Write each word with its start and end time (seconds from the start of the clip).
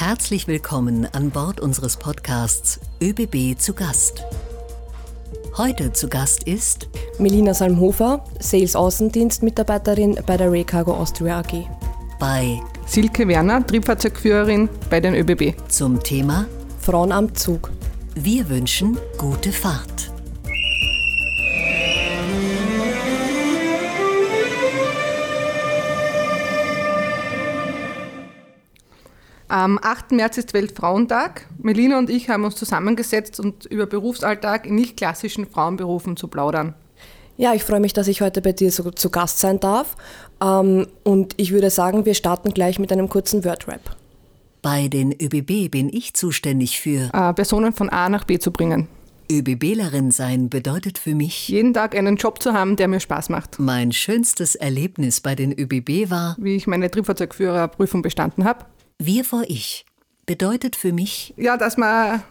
Herzlich 0.00 0.48
willkommen 0.48 1.06
an 1.12 1.28
Bord 1.28 1.60
unseres 1.60 1.98
Podcasts 1.98 2.80
ÖBB 3.02 3.58
zu 3.58 3.74
Gast. 3.74 4.24
Heute 5.58 5.92
zu 5.92 6.08
Gast 6.08 6.44
ist 6.44 6.88
Melina 7.18 7.52
Salmhofer, 7.52 8.24
Sales 8.38 8.76
Außendienstmitarbeiterin 8.76 10.18
bei 10.26 10.38
der 10.38 10.50
Raycargo 10.50 10.94
Austria 10.94 11.40
AG. 11.40 11.66
Bei 12.18 12.62
Silke 12.86 13.28
Werner, 13.28 13.66
Triebfahrzeugführerin 13.66 14.70
bei 14.88 15.00
den 15.00 15.14
ÖBB. 15.14 15.54
Zum 15.68 16.02
Thema 16.02 16.46
Frauen 16.80 17.12
am 17.12 17.34
Zug. 17.34 17.70
Wir 18.14 18.48
wünschen 18.48 18.96
gute 19.18 19.52
Fahrt. 19.52 20.09
Am 29.50 29.80
8. 29.82 30.12
März 30.12 30.38
ist 30.38 30.54
Weltfrauentag. 30.54 31.48
Melina 31.60 31.98
und 31.98 32.08
ich 32.08 32.28
haben 32.28 32.44
uns 32.44 32.54
zusammengesetzt 32.54 33.40
und 33.40 33.64
über 33.64 33.86
Berufsalltag 33.86 34.64
in 34.64 34.76
nicht 34.76 34.96
klassischen 34.96 35.44
Frauenberufen 35.44 36.16
zu 36.16 36.28
plaudern. 36.28 36.74
Ja, 37.36 37.52
ich 37.52 37.64
freue 37.64 37.80
mich, 37.80 37.92
dass 37.92 38.06
ich 38.06 38.20
heute 38.20 38.42
bei 38.42 38.52
dir 38.52 38.70
so, 38.70 38.92
zu 38.92 39.10
Gast 39.10 39.40
sein 39.40 39.58
darf. 39.58 39.96
Ähm, 40.40 40.86
und 41.02 41.34
ich 41.36 41.50
würde 41.50 41.70
sagen, 41.70 42.06
wir 42.06 42.14
starten 42.14 42.54
gleich 42.54 42.78
mit 42.78 42.92
einem 42.92 43.08
kurzen 43.08 43.44
Wordrap. 43.44 43.96
Bei 44.62 44.86
den 44.86 45.10
ÖBB 45.10 45.68
bin 45.68 45.88
ich 45.92 46.14
zuständig 46.14 46.78
für 46.78 47.10
Äh, 47.12 47.32
Personen 47.34 47.72
von 47.72 47.88
A 47.88 48.08
nach 48.08 48.22
B 48.22 48.38
zu 48.38 48.52
bringen. 48.52 48.86
ÖBBlerin 49.32 50.12
sein 50.12 50.48
bedeutet 50.48 50.96
für 50.96 51.16
mich 51.16 51.48
Jeden 51.48 51.74
Tag 51.74 51.96
einen 51.96 52.14
Job 52.14 52.40
zu 52.40 52.52
haben, 52.52 52.76
der 52.76 52.86
mir 52.86 53.00
Spaß 53.00 53.30
macht. 53.30 53.58
mein 53.58 53.90
schönstes 53.90 54.54
Erlebnis 54.54 55.20
bei 55.20 55.34
den 55.34 55.50
ÖBB 55.50 56.08
war 56.08 56.36
Wie 56.38 56.54
ich 56.54 56.68
meine 56.68 56.88
Triebfahrzeugführerprüfung 56.88 58.02
bestanden 58.02 58.44
habe. 58.44 58.64
Wir 59.02 59.24
vor 59.24 59.44
Ich 59.48 59.86
bedeutet 60.26 60.76
für 60.76 60.92
mich 60.92 61.32
Ja, 61.38 61.56
dass 61.56 61.78
wir 61.78 62.22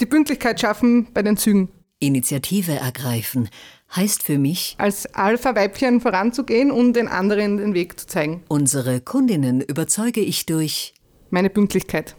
die 0.00 0.06
Pünktlichkeit 0.06 0.60
schaffen 0.60 1.06
bei 1.14 1.22
den 1.22 1.36
Zügen. 1.36 1.68
Initiative 2.00 2.72
ergreifen 2.72 3.48
heißt 3.94 4.24
für 4.24 4.38
mich 4.38 4.74
Als 4.78 5.06
Alpha-Weibchen 5.14 6.00
voranzugehen 6.00 6.72
und 6.72 6.94
den 6.94 7.06
anderen 7.06 7.58
den 7.58 7.74
Weg 7.74 8.00
zu 8.00 8.08
zeigen. 8.08 8.42
unsere 8.48 9.00
Kundinnen 9.00 9.60
überzeuge 9.60 10.20
ich 10.20 10.46
durch 10.46 10.94
Meine 11.30 11.48
Pünktlichkeit. 11.48 12.16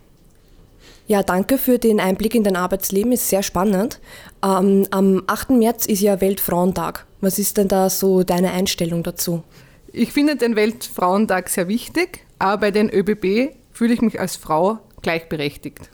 Ja, 1.08 1.22
danke 1.22 1.58
für 1.58 1.80
den 1.80 2.00
Einblick 2.00 2.36
in 2.36 2.46
dein 2.46 2.56
Arbeitsleben, 2.56 3.12
ist 3.12 3.28
sehr 3.28 3.44
spannend. 3.44 4.00
Ähm, 4.42 4.88
am 4.92 5.24
8. 5.28 5.50
März 5.50 5.86
ist 5.86 6.00
ja 6.00 6.22
Weltfrauentag. 6.22 7.06
Was 7.20 7.40
ist 7.40 7.58
denn 7.58 7.68
da 7.68 7.90
so 7.90 8.24
deine 8.24 8.52
Einstellung 8.52 9.04
dazu? 9.04 9.44
Ich 9.92 10.14
finde 10.14 10.38
den 10.38 10.56
Weltfrauentag 10.56 11.50
sehr 11.50 11.68
wichtig, 11.68 12.26
aber 12.44 12.58
bei 12.58 12.72
den 12.72 12.90
ÖBB 12.90 13.56
fühle 13.72 13.94
ich 13.94 14.02
mich 14.02 14.20
als 14.20 14.36
Frau 14.36 14.80
gleichberechtigt. 15.02 15.90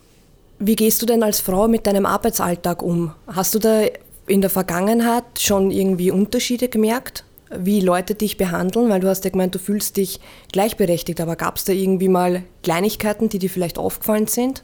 Wie 0.58 0.76
gehst 0.76 1.00
du 1.00 1.06
denn 1.06 1.22
als 1.22 1.40
Frau 1.40 1.68
mit 1.68 1.86
deinem 1.86 2.08
Arbeitsalltag 2.08 2.82
um? 2.82 3.14
Hast 3.28 3.54
du 3.54 3.60
da 3.60 3.84
in 4.26 4.42
der 4.42 4.50
Vergangenheit 4.50 5.24
schon 5.38 5.70
irgendwie 5.70 6.10
Unterschiede 6.10 6.68
gemerkt, 6.68 7.24
wie 7.56 7.82
Leute 7.82 8.16
dich 8.16 8.38
behandeln? 8.38 8.90
Weil 8.90 9.00
du 9.00 9.08
hast 9.08 9.26
ja 9.26 9.30
gemeint, 9.30 9.54
du 9.54 9.60
fühlst 9.60 9.98
dich 9.98 10.20
gleichberechtigt, 10.52 11.22
aber 11.22 11.36
gab 11.36 11.58
es 11.58 11.66
da 11.66 11.74
irgendwie 11.74 12.10
mal 12.10 12.42
Kleinigkeiten, 12.64 13.30
die 13.30 13.38
dir 13.38 13.50
vielleicht 13.52 13.78
aufgefallen 13.78 14.26
sind? 14.26 14.64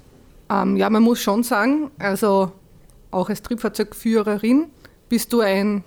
Ähm, 0.49 0.77
ja, 0.77 0.89
man 0.89 1.03
muss 1.03 1.21
schon 1.21 1.43
sagen, 1.43 1.91
also 1.99 2.51
auch 3.11 3.29
als 3.29 3.43
Triebfahrzeugführerin 3.43 4.65
bist 5.07 5.31
du 5.31 5.41
ein, 5.41 5.83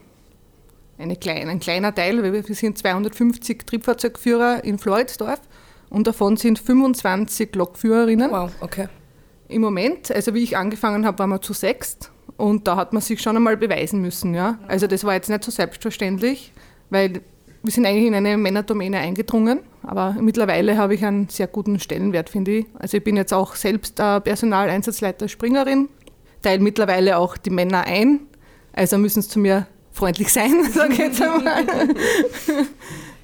eine 0.96 1.16
klein, 1.16 1.48
ein 1.48 1.58
kleiner 1.58 1.92
Teil, 1.92 2.22
weil 2.22 2.32
wir 2.32 2.54
sind 2.54 2.78
250 2.78 3.66
Triebfahrzeugführer 3.66 4.62
in 4.62 4.78
Floridsdorf 4.78 5.40
und 5.90 6.06
davon 6.06 6.36
sind 6.36 6.58
25 6.58 7.54
Lokführerinnen. 7.54 8.30
Wow, 8.30 8.50
okay. 8.60 8.88
Im 9.48 9.62
Moment, 9.62 10.10
also 10.10 10.34
wie 10.34 10.42
ich 10.42 10.56
angefangen 10.56 11.06
habe, 11.06 11.18
waren 11.20 11.30
wir 11.30 11.40
zu 11.40 11.52
sechst 11.52 12.10
und 12.36 12.68
da 12.68 12.76
hat 12.76 12.92
man 12.92 13.02
sich 13.02 13.20
schon 13.20 13.36
einmal 13.36 13.56
beweisen 13.56 14.00
müssen. 14.00 14.34
Ja? 14.34 14.58
Also 14.68 14.86
das 14.86 15.04
war 15.04 15.14
jetzt 15.14 15.30
nicht 15.30 15.44
so 15.44 15.50
selbstverständlich, 15.50 16.52
weil 16.90 17.20
wir 17.62 17.72
sind 17.72 17.86
eigentlich 17.86 18.06
in 18.06 18.14
eine 18.14 18.36
Männerdomäne 18.36 18.98
eingedrungen, 18.98 19.60
aber 19.82 20.16
mittlerweile 20.20 20.76
habe 20.76 20.94
ich 20.94 21.04
einen 21.04 21.28
sehr 21.28 21.46
guten 21.46 21.80
Stellenwert, 21.80 22.30
finde 22.30 22.58
ich. 22.58 22.66
Also 22.78 22.98
ich 22.98 23.04
bin 23.04 23.16
jetzt 23.16 23.32
auch 23.34 23.54
selbst 23.56 23.98
äh, 23.98 24.20
Personaleinsatzleiter 24.20 25.28
Springerin, 25.28 25.88
teile 26.42 26.62
mittlerweile 26.62 27.18
auch 27.18 27.36
die 27.36 27.50
Männer 27.50 27.84
ein, 27.84 28.20
also 28.72 28.98
müssen 28.98 29.20
es 29.20 29.28
zu 29.28 29.38
mir 29.38 29.66
freundlich 29.92 30.32
sein, 30.32 30.52
sage 30.72 30.92
ich 30.92 30.98
jetzt 30.98 31.20
einmal. 31.20 31.64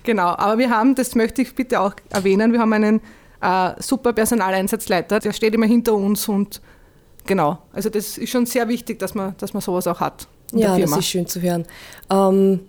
genau, 0.04 0.28
aber 0.28 0.58
wir 0.58 0.70
haben, 0.70 0.94
das 0.94 1.14
möchte 1.14 1.42
ich 1.42 1.54
bitte 1.54 1.80
auch 1.80 1.94
erwähnen, 2.10 2.52
wir 2.52 2.60
haben 2.60 2.72
einen 2.72 3.00
äh, 3.40 3.70
super 3.78 4.12
Personaleinsatzleiter, 4.12 5.18
der 5.18 5.32
steht 5.32 5.54
immer 5.54 5.66
hinter 5.66 5.94
uns 5.94 6.28
und 6.28 6.62
genau, 7.26 7.58
also 7.72 7.90
das 7.90 8.16
ist 8.18 8.30
schon 8.30 8.46
sehr 8.46 8.68
wichtig, 8.68 8.98
dass 9.00 9.14
man, 9.14 9.34
dass 9.38 9.52
man 9.52 9.60
sowas 9.60 9.86
auch 9.86 10.00
hat 10.00 10.28
Ja, 10.52 10.78
das 10.78 10.96
ist 10.96 11.06
schön 11.06 11.26
zu 11.26 11.40
hören. 11.40 11.66
Ähm, 12.10 12.60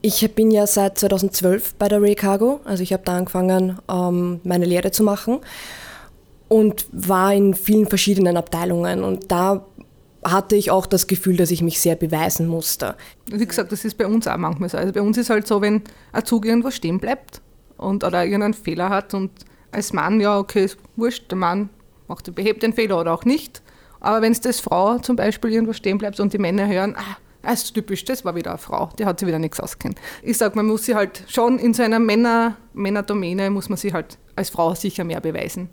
ich 0.00 0.32
bin 0.34 0.50
ja 0.52 0.66
seit 0.66 0.98
2012 0.98 1.74
bei 1.74 1.88
der 1.88 2.00
Ray 2.00 2.14
Cargo, 2.14 2.60
also 2.64 2.82
ich 2.82 2.92
habe 2.92 3.02
da 3.04 3.16
angefangen, 3.16 3.78
ähm, 3.90 4.40
meine 4.44 4.64
Lehre 4.64 4.92
zu 4.92 5.02
machen 5.02 5.40
und 6.48 6.86
war 6.92 7.34
in 7.34 7.54
vielen 7.54 7.86
verschiedenen 7.86 8.36
Abteilungen 8.36 9.02
und 9.02 9.30
da 9.30 9.64
hatte 10.30 10.56
ich 10.56 10.70
auch 10.70 10.86
das 10.86 11.06
Gefühl, 11.06 11.36
dass 11.36 11.50
ich 11.50 11.62
mich 11.62 11.80
sehr 11.80 11.96
beweisen 11.96 12.46
musste. 12.46 12.96
Wie 13.30 13.46
gesagt, 13.46 13.72
das 13.72 13.84
ist 13.84 13.98
bei 13.98 14.06
uns 14.06 14.26
auch 14.26 14.36
manchmal 14.36 14.68
so. 14.68 14.78
Also 14.78 14.92
bei 14.92 15.02
uns 15.02 15.16
ist 15.18 15.30
halt 15.30 15.46
so, 15.46 15.60
wenn 15.60 15.82
ein 16.12 16.24
Zug 16.24 16.44
irgendwo 16.46 16.70
stehen 16.70 16.98
bleibt 16.98 17.40
und 17.76 18.04
oder 18.04 18.24
irgendeinen 18.24 18.54
Fehler 18.54 18.88
hat 18.88 19.14
und 19.14 19.30
als 19.70 19.92
Mann, 19.92 20.20
ja, 20.20 20.38
okay, 20.38 20.64
ist 20.64 20.78
wurscht, 20.96 21.30
der 21.30 21.38
Mann 21.38 21.68
macht, 22.06 22.34
behebt 22.34 22.62
den 22.62 22.72
Fehler 22.72 23.00
oder 23.00 23.12
auch 23.12 23.24
nicht. 23.24 23.62
Aber 24.00 24.22
wenn 24.22 24.32
es 24.32 24.40
das 24.40 24.60
Frau 24.60 24.98
zum 24.98 25.16
Beispiel 25.16 25.52
irgendwo 25.52 25.72
stehen 25.72 25.98
bleibt 25.98 26.20
und 26.20 26.32
die 26.32 26.38
Männer 26.38 26.66
hören, 26.66 26.94
ah, 26.96 27.16
das 27.42 27.64
ist 27.64 27.74
typisch, 27.74 28.04
das 28.04 28.24
war 28.24 28.34
wieder 28.34 28.50
eine 28.50 28.58
Frau, 28.58 28.90
die 28.98 29.06
hat 29.06 29.18
sich 29.20 29.26
wieder 29.26 29.38
nichts 29.38 29.60
auskennt. 29.60 29.98
Ich 30.22 30.38
sage, 30.38 30.56
man 30.56 30.66
muss 30.66 30.84
sie 30.84 30.94
halt 30.94 31.24
schon 31.28 31.58
in 31.58 31.74
so 31.74 31.82
einer 31.82 31.98
Männer, 31.98 32.56
Männerdomäne, 32.74 33.50
muss 33.50 33.68
man 33.68 33.78
sich 33.78 33.92
halt 33.92 34.18
als 34.36 34.50
Frau 34.50 34.74
sicher 34.74 35.04
mehr 35.04 35.20
beweisen. 35.20 35.68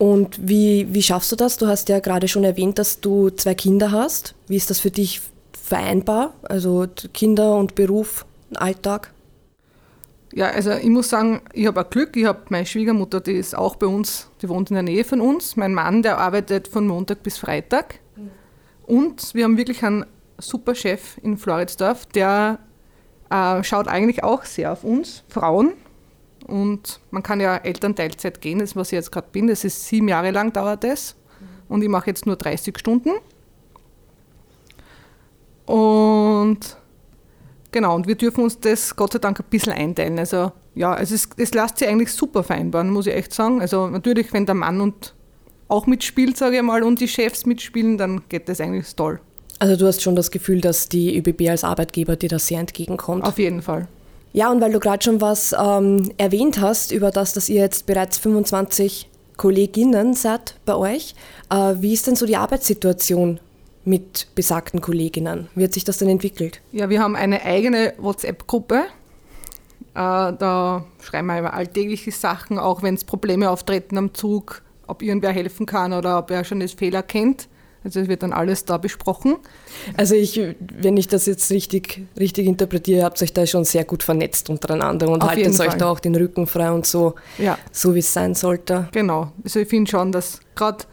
Und 0.00 0.48
wie, 0.48 0.88
wie 0.94 1.02
schaffst 1.02 1.30
du 1.30 1.36
das? 1.36 1.58
Du 1.58 1.66
hast 1.66 1.90
ja 1.90 1.98
gerade 1.98 2.26
schon 2.26 2.42
erwähnt, 2.42 2.78
dass 2.78 3.02
du 3.02 3.28
zwei 3.28 3.54
Kinder 3.54 3.90
hast. 3.90 4.34
Wie 4.46 4.56
ist 4.56 4.70
das 4.70 4.80
für 4.80 4.90
dich 4.90 5.20
vereinbar? 5.52 6.32
Also 6.42 6.86
Kinder 7.12 7.58
und 7.58 7.74
Beruf, 7.74 8.24
Alltag? 8.54 9.12
Ja, 10.32 10.46
also 10.46 10.70
ich 10.70 10.88
muss 10.88 11.10
sagen, 11.10 11.42
ich 11.52 11.66
habe 11.66 11.82
auch 11.82 11.90
Glück. 11.90 12.16
Ich 12.16 12.24
habe 12.24 12.40
meine 12.48 12.64
Schwiegermutter, 12.64 13.20
die 13.20 13.32
ist 13.32 13.54
auch 13.54 13.76
bei 13.76 13.88
uns, 13.88 14.30
die 14.40 14.48
wohnt 14.48 14.70
in 14.70 14.74
der 14.76 14.84
Nähe 14.84 15.04
von 15.04 15.20
uns. 15.20 15.56
Mein 15.56 15.74
Mann, 15.74 16.02
der 16.02 16.16
arbeitet 16.16 16.68
von 16.68 16.86
Montag 16.86 17.22
bis 17.22 17.36
Freitag. 17.36 17.96
Und 18.86 19.34
wir 19.34 19.44
haben 19.44 19.58
wirklich 19.58 19.84
einen 19.84 20.06
super 20.38 20.74
Chef 20.74 21.18
in 21.22 21.36
Floridsdorf, 21.36 22.06
der 22.06 22.58
äh, 23.28 23.62
schaut 23.64 23.86
eigentlich 23.86 24.24
auch 24.24 24.46
sehr 24.46 24.72
auf 24.72 24.82
uns, 24.82 25.24
Frauen. 25.28 25.74
Und 26.46 27.00
man 27.10 27.22
kann 27.22 27.40
ja 27.40 27.56
Elternteilzeit 27.56 28.40
gehen, 28.40 28.58
das 28.58 28.70
ist, 28.70 28.76
was 28.76 28.88
ich 28.88 28.96
jetzt 28.96 29.12
gerade 29.12 29.28
bin. 29.30 29.46
Das 29.46 29.64
ist 29.64 29.86
sieben 29.86 30.08
Jahre 30.08 30.30
lang 30.30 30.52
dauert 30.52 30.84
das. 30.84 31.16
Und 31.68 31.82
ich 31.82 31.88
mache 31.88 32.08
jetzt 32.08 32.26
nur 32.26 32.36
30 32.36 32.78
Stunden. 32.78 33.10
Und 35.66 36.76
Genau, 37.72 37.94
und 37.94 38.06
wir 38.06 38.16
dürfen 38.16 38.42
uns 38.42 38.58
das 38.58 38.96
Gott 38.96 39.12
sei 39.12 39.18
Dank 39.18 39.38
ein 39.38 39.46
bisschen 39.48 39.72
einteilen. 39.72 40.18
Also 40.18 40.52
ja, 40.74 40.92
also 40.92 41.14
es, 41.14 41.28
es 41.36 41.54
lässt 41.54 41.78
sich 41.78 41.88
eigentlich 41.88 42.12
super 42.12 42.42
vereinbaren, 42.42 42.90
muss 42.90 43.06
ich 43.06 43.14
echt 43.14 43.32
sagen. 43.32 43.60
Also 43.60 43.86
natürlich, 43.86 44.32
wenn 44.32 44.46
der 44.46 44.54
Mann 44.54 44.80
und 44.80 45.14
auch 45.68 45.86
mitspielt, 45.86 46.36
sage 46.36 46.56
ich 46.56 46.62
mal, 46.62 46.82
und 46.82 47.00
die 47.00 47.06
Chefs 47.06 47.46
mitspielen, 47.46 47.96
dann 47.96 48.22
geht 48.28 48.48
das 48.48 48.60
eigentlich 48.60 48.94
toll. 48.96 49.20
Also 49.60 49.76
du 49.76 49.86
hast 49.86 50.02
schon 50.02 50.16
das 50.16 50.30
Gefühl, 50.30 50.60
dass 50.60 50.88
die 50.88 51.16
ÖBB 51.16 51.48
als 51.48 51.64
Arbeitgeber 51.64 52.16
dir 52.16 52.28
da 52.28 52.38
sehr 52.38 52.58
entgegenkommt. 52.58 53.24
Auf 53.24 53.38
jeden 53.38 53.62
Fall. 53.62 53.86
Ja, 54.32 54.50
und 54.50 54.60
weil 54.60 54.72
du 54.72 54.78
gerade 54.78 55.02
schon 55.02 55.20
was 55.20 55.54
ähm, 55.58 56.12
erwähnt 56.16 56.60
hast, 56.60 56.92
über 56.92 57.10
das, 57.10 57.32
dass 57.32 57.48
ihr 57.48 57.60
jetzt 57.60 57.86
bereits 57.86 58.18
25 58.18 59.08
Kolleginnen 59.36 60.14
seid 60.14 60.54
bei 60.64 60.76
euch, 60.76 61.14
äh, 61.50 61.74
wie 61.80 61.92
ist 61.92 62.06
denn 62.06 62.14
so 62.14 62.26
die 62.26 62.36
Arbeitssituation 62.36 63.40
mit 63.84 64.28
besagten 64.34 64.80
Kolleginnen? 64.80 65.48
Wie 65.54 65.64
hat 65.64 65.72
sich 65.72 65.84
das 65.84 65.98
denn 65.98 66.08
entwickelt? 66.08 66.60
Ja, 66.72 66.90
wir 66.90 67.00
haben 67.00 67.16
eine 67.16 67.42
eigene 67.42 67.94
WhatsApp-Gruppe. 67.98 68.84
Äh, 68.84 68.84
da 69.94 70.84
schreiben 71.02 71.26
wir 71.26 71.40
über 71.40 71.54
alltägliche 71.54 72.12
Sachen, 72.12 72.58
auch 72.58 72.82
wenn 72.82 72.94
es 72.94 73.04
Probleme 73.04 73.50
auftreten 73.50 73.98
am 73.98 74.14
Zug, 74.14 74.62
ob 74.86 75.02
irgendwer 75.02 75.32
helfen 75.32 75.66
kann 75.66 75.92
oder 75.92 76.18
ob 76.18 76.30
er 76.30 76.44
schon 76.44 76.60
das 76.60 76.72
Fehler 76.72 77.02
kennt. 77.02 77.48
Also 77.82 78.00
es 78.00 78.08
wird 78.08 78.22
dann 78.22 78.32
alles 78.32 78.64
da 78.66 78.76
besprochen. 78.76 79.36
Also 79.96 80.14
ich, 80.14 80.38
wenn 80.80 80.96
ich 80.96 81.08
das 81.08 81.26
jetzt 81.26 81.50
richtig, 81.50 82.02
richtig 82.18 82.46
interpretiere, 82.46 83.04
habt 83.04 83.20
ihr 83.20 83.24
euch 83.24 83.32
da 83.32 83.46
schon 83.46 83.64
sehr 83.64 83.84
gut 83.84 84.02
vernetzt 84.02 84.50
untereinander 84.50 85.08
und 85.08 85.22
Auf 85.22 85.30
haltet 85.30 85.58
euch 85.60 85.74
da 85.74 85.90
auch 85.90 86.00
den 86.00 86.14
Rücken 86.14 86.46
frei 86.46 86.70
und 86.70 86.84
so, 86.86 87.14
Ja. 87.38 87.56
so 87.72 87.94
wie 87.94 88.00
es 88.00 88.12
sein 88.12 88.34
sollte. 88.34 88.88
Genau. 88.92 89.32
Also 89.44 89.60
ich 89.60 89.68
finde 89.68 89.90
schon, 89.90 90.12
dass 90.12 90.40
gerade 90.54 90.84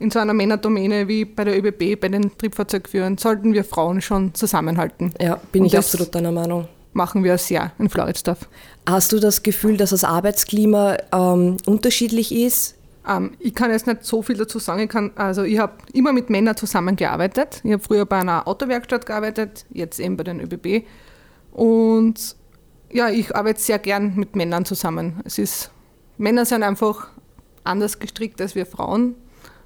in 0.00 0.10
so 0.10 0.18
einer 0.18 0.34
Männerdomäne 0.34 1.06
wie 1.06 1.24
bei 1.24 1.44
der 1.44 1.56
ÖBB, 1.56 2.00
bei 2.00 2.08
den 2.08 2.36
Triebfahrzeugführern, 2.36 3.18
sollten 3.18 3.52
wir 3.52 3.62
Frauen 3.62 4.00
schon 4.00 4.34
zusammenhalten. 4.34 5.14
Ja, 5.20 5.40
bin 5.52 5.62
Und 5.62 5.66
ich 5.68 5.78
absolut 5.78 6.12
deiner 6.12 6.32
Meinung. 6.32 6.66
Machen 6.92 7.22
wir 7.24 7.38
sehr 7.38 7.72
in 7.78 7.88
Floridsdorf. 7.88 8.48
Hast 8.84 9.12
du 9.12 9.20
das 9.20 9.44
Gefühl, 9.44 9.76
dass 9.76 9.90
das 9.90 10.02
Arbeitsklima 10.04 10.96
ähm, 11.12 11.56
unterschiedlich 11.66 12.34
ist 12.34 12.74
Ähm, 13.08 13.32
ich 13.38 13.54
kann 13.54 13.70
jetzt 13.70 13.86
nicht 13.86 14.04
so 14.04 14.22
viel 14.22 14.36
dazu 14.36 14.58
sagen. 14.58 14.82
Ich, 14.82 15.18
also 15.18 15.42
ich 15.42 15.58
habe 15.58 15.74
immer 15.92 16.12
mit 16.12 16.30
Männern 16.30 16.56
zusammengearbeitet. 16.56 17.60
Ich 17.64 17.72
habe 17.72 17.82
früher 17.82 18.06
bei 18.06 18.18
einer 18.18 18.46
Autowerkstatt 18.46 19.06
gearbeitet, 19.06 19.66
jetzt 19.70 19.98
eben 19.98 20.16
bei 20.16 20.24
den 20.24 20.40
ÖBB. 20.40 20.86
Und 21.52 22.36
ja, 22.90 23.08
ich 23.08 23.34
arbeite 23.34 23.60
sehr 23.60 23.78
gern 23.78 24.14
mit 24.16 24.36
Männern 24.36 24.64
zusammen. 24.64 25.20
Es 25.24 25.38
ist, 25.38 25.70
Männer 26.18 26.44
sind 26.44 26.62
einfach 26.62 27.08
anders 27.64 27.98
gestrickt 27.98 28.40
als 28.40 28.54
wir 28.54 28.66
Frauen. 28.66 29.16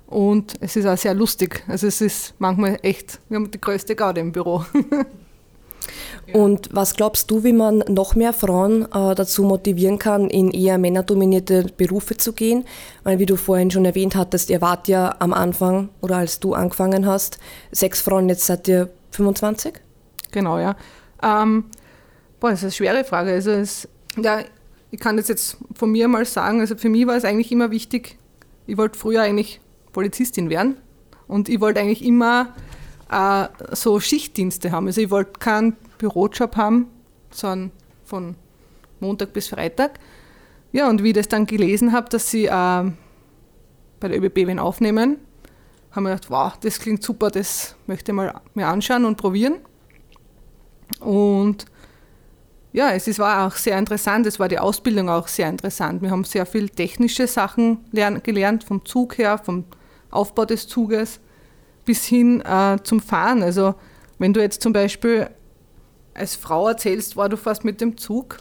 Und 0.07 0.55
es 0.61 0.77
ist 0.77 0.87
auch 0.87 0.97
sehr 0.97 1.15
lustig. 1.15 1.65
Also 1.67 1.89
es 1.89 2.01
ist 2.01 2.35
manchmal 2.39 2.79
echt, 2.83 3.21
wir 3.29 3.37
haben 3.37 3.51
die 3.51 3.61
größte 3.61 3.97
Gaude 3.97 4.21
im 4.21 4.33
Büro. 4.33 4.65
Und 6.33 6.69
was 6.73 6.95
glaubst 6.95 7.31
du, 7.31 7.45
wie 7.45 7.53
man 7.53 7.85
noch 7.89 8.15
mehr 8.17 8.33
Frauen 8.33 8.83
äh, 8.83 9.15
dazu 9.15 9.45
motivieren 9.45 9.99
kann, 9.99 10.29
in 10.29 10.51
eher 10.51 10.77
männerdominierte 10.77 11.67
Berufe 11.77 12.17
zu 12.17 12.33
gehen? 12.33 12.65
Weil, 13.05 13.19
wie 13.19 13.27
du 13.27 13.37
vorhin 13.37 13.71
schon 13.71 13.85
erwähnt 13.85 14.17
hattest, 14.17 14.51
ihr 14.51 14.61
wart 14.61 14.89
ja 14.89 15.15
am 15.21 15.33
Anfang 15.33 15.89
oder 16.01 16.17
als 16.17 16.41
du 16.41 16.55
angefangen 16.55 17.07
hast, 17.07 17.39
sechs 17.71 18.01
Frauen, 18.01 18.29
jetzt 18.29 18.47
seid 18.47 18.67
ihr 18.67 18.91
25? 19.13 19.75
Genau, 20.33 20.59
ja. 20.59 20.77
Ähm, 21.23 21.67
boah, 22.41 22.51
das 22.51 22.61
ist 22.61 22.65
eine 22.65 22.73
schwere 22.73 23.05
Frage. 23.05 23.33
Also, 23.33 23.53
es, 23.53 23.89
ja, 24.17 24.41
ich 24.91 24.99
kann 24.99 25.17
das 25.17 25.29
jetzt 25.29 25.59
von 25.75 25.93
mir 25.93 26.09
mal 26.09 26.25
sagen. 26.25 26.61
Also, 26.61 26.77
für 26.77 26.89
mich 26.89 27.07
war 27.07 27.17
es 27.17 27.25
eigentlich 27.25 27.53
immer 27.53 27.71
wichtig, 27.71 28.19
ich 28.67 28.77
wollte 28.77 28.99
früher 28.99 29.23
eigentlich 29.23 29.61
Polizistin 29.93 30.51
werden 30.51 30.77
und 31.29 31.49
ich 31.49 31.61
wollte 31.61 31.81
eigentlich 31.81 32.05
immer 32.05 32.53
äh, 33.11 33.47
so 33.73 34.01
Schichtdienste 34.01 34.73
haben. 34.73 34.87
Also 34.87 35.01
ich 35.01 35.11
wollte 35.11 35.39
keinen 35.39 35.77
Bürojob 35.99 36.57
haben, 36.57 36.89
sondern 37.31 37.73
von 38.05 38.37
Montag 39.01 39.33
bis 39.33 39.49
Freitag. 39.49 39.99
Ja, 40.73 40.89
und 40.89 41.03
wie 41.03 41.09
ich 41.09 41.15
das 41.15 41.29
dann 41.29 41.47
gelesen 41.47 41.93
habe, 41.93 42.09
dass 42.09 42.31
sie 42.31 42.47
äh, 42.47 42.51
bei 42.51 44.09
der 44.09 44.23
ÖBB 44.23 44.47
wen 44.47 44.59
aufnehmen, 44.59 45.19
haben 45.93 46.05
wir 46.05 46.11
gedacht, 46.11 46.31
wow, 46.31 46.53
das 46.61 46.79
klingt 46.79 47.03
super, 47.03 47.31
das 47.31 47.77
möchte 47.87 48.13
ich 48.13 48.17
mal 48.17 48.41
mir 48.55 48.67
anschauen 48.67 49.05
und 49.05 49.17
probieren. 49.17 49.55
Und 51.01 51.67
ja, 52.73 52.91
es 52.91 53.09
ist, 53.09 53.19
war 53.19 53.47
auch 53.47 53.57
sehr 53.57 53.79
interessant, 53.79 54.27
es 54.27 54.39
war 54.39 54.49
die 54.49 54.59
Ausbildung 54.59 55.09
auch 55.09 55.29
sehr 55.29 55.49
interessant. 55.49 56.03
Wir 56.03 56.11
haben 56.11 56.25
sehr 56.25 56.45
viel 56.45 56.69
technische 56.69 57.27
Sachen 57.27 57.79
lern, 57.91 58.23
gelernt, 58.23 58.65
vom 58.65 58.85
Zug 58.85 59.17
her, 59.17 59.39
vom 59.39 59.65
Aufbau 60.11 60.45
des 60.45 60.69
Zuges 60.69 61.21
bis 61.87 62.05
hin 62.05 62.43
äh, 62.43 62.77
zum 62.83 63.01
Fahren. 63.01 63.43
Also 63.43 63.75
wenn 64.19 64.35
du 64.35 64.41
jetzt 64.41 64.61
zum 64.61 64.75
Beispiel 64.75 65.31
als 66.17 66.37
Frau 66.37 66.69
erzählst, 66.69 67.17
war 67.17 67.29
du 67.29 67.37
fast 67.37 67.65
mit 67.65 67.81
dem 67.81 67.97
Zug, 67.97 68.39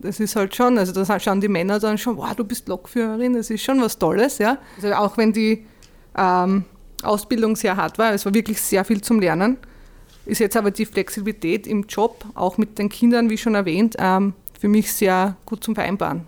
das 0.00 0.20
ist 0.20 0.36
halt 0.36 0.54
schon, 0.54 0.78
also 0.78 0.92
da 0.92 1.20
schauen 1.20 1.40
die 1.40 1.48
Männer 1.48 1.78
dann 1.78 1.98
schon, 1.98 2.16
wow, 2.16 2.34
du 2.34 2.44
bist 2.44 2.68
Lokführerin, 2.68 3.34
das 3.34 3.50
ist 3.50 3.62
schon 3.62 3.80
was 3.80 3.98
Tolles, 3.98 4.38
ja. 4.38 4.58
Also 4.76 4.92
auch 4.94 5.16
wenn 5.16 5.32
die 5.32 5.64
ähm, 6.16 6.64
Ausbildung 7.02 7.56
sehr 7.56 7.76
hart 7.76 7.98
war, 7.98 8.12
es 8.12 8.24
war 8.24 8.34
wirklich 8.34 8.60
sehr 8.60 8.84
viel 8.84 9.00
zum 9.00 9.20
Lernen, 9.20 9.56
ist 10.26 10.40
jetzt 10.40 10.56
aber 10.56 10.70
die 10.70 10.86
Flexibilität 10.86 11.66
im 11.66 11.84
Job, 11.84 12.24
auch 12.34 12.58
mit 12.58 12.78
den 12.78 12.88
Kindern, 12.88 13.30
wie 13.30 13.38
schon 13.38 13.54
erwähnt, 13.54 13.96
ähm, 13.98 14.34
für 14.58 14.68
mich 14.68 14.92
sehr 14.92 15.36
gut 15.46 15.62
zum 15.62 15.74
Vereinbaren. 15.74 16.26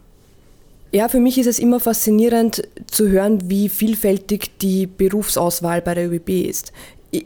Ja, 0.90 1.08
für 1.08 1.20
mich 1.20 1.36
ist 1.36 1.46
es 1.46 1.58
immer 1.58 1.80
faszinierend 1.80 2.66
zu 2.90 3.08
hören, 3.08 3.50
wie 3.50 3.68
vielfältig 3.68 4.58
die 4.58 4.86
Berufsauswahl 4.86 5.82
bei 5.82 5.94
der 5.94 6.10
ÖBB 6.10 6.48
ist. 6.48 6.72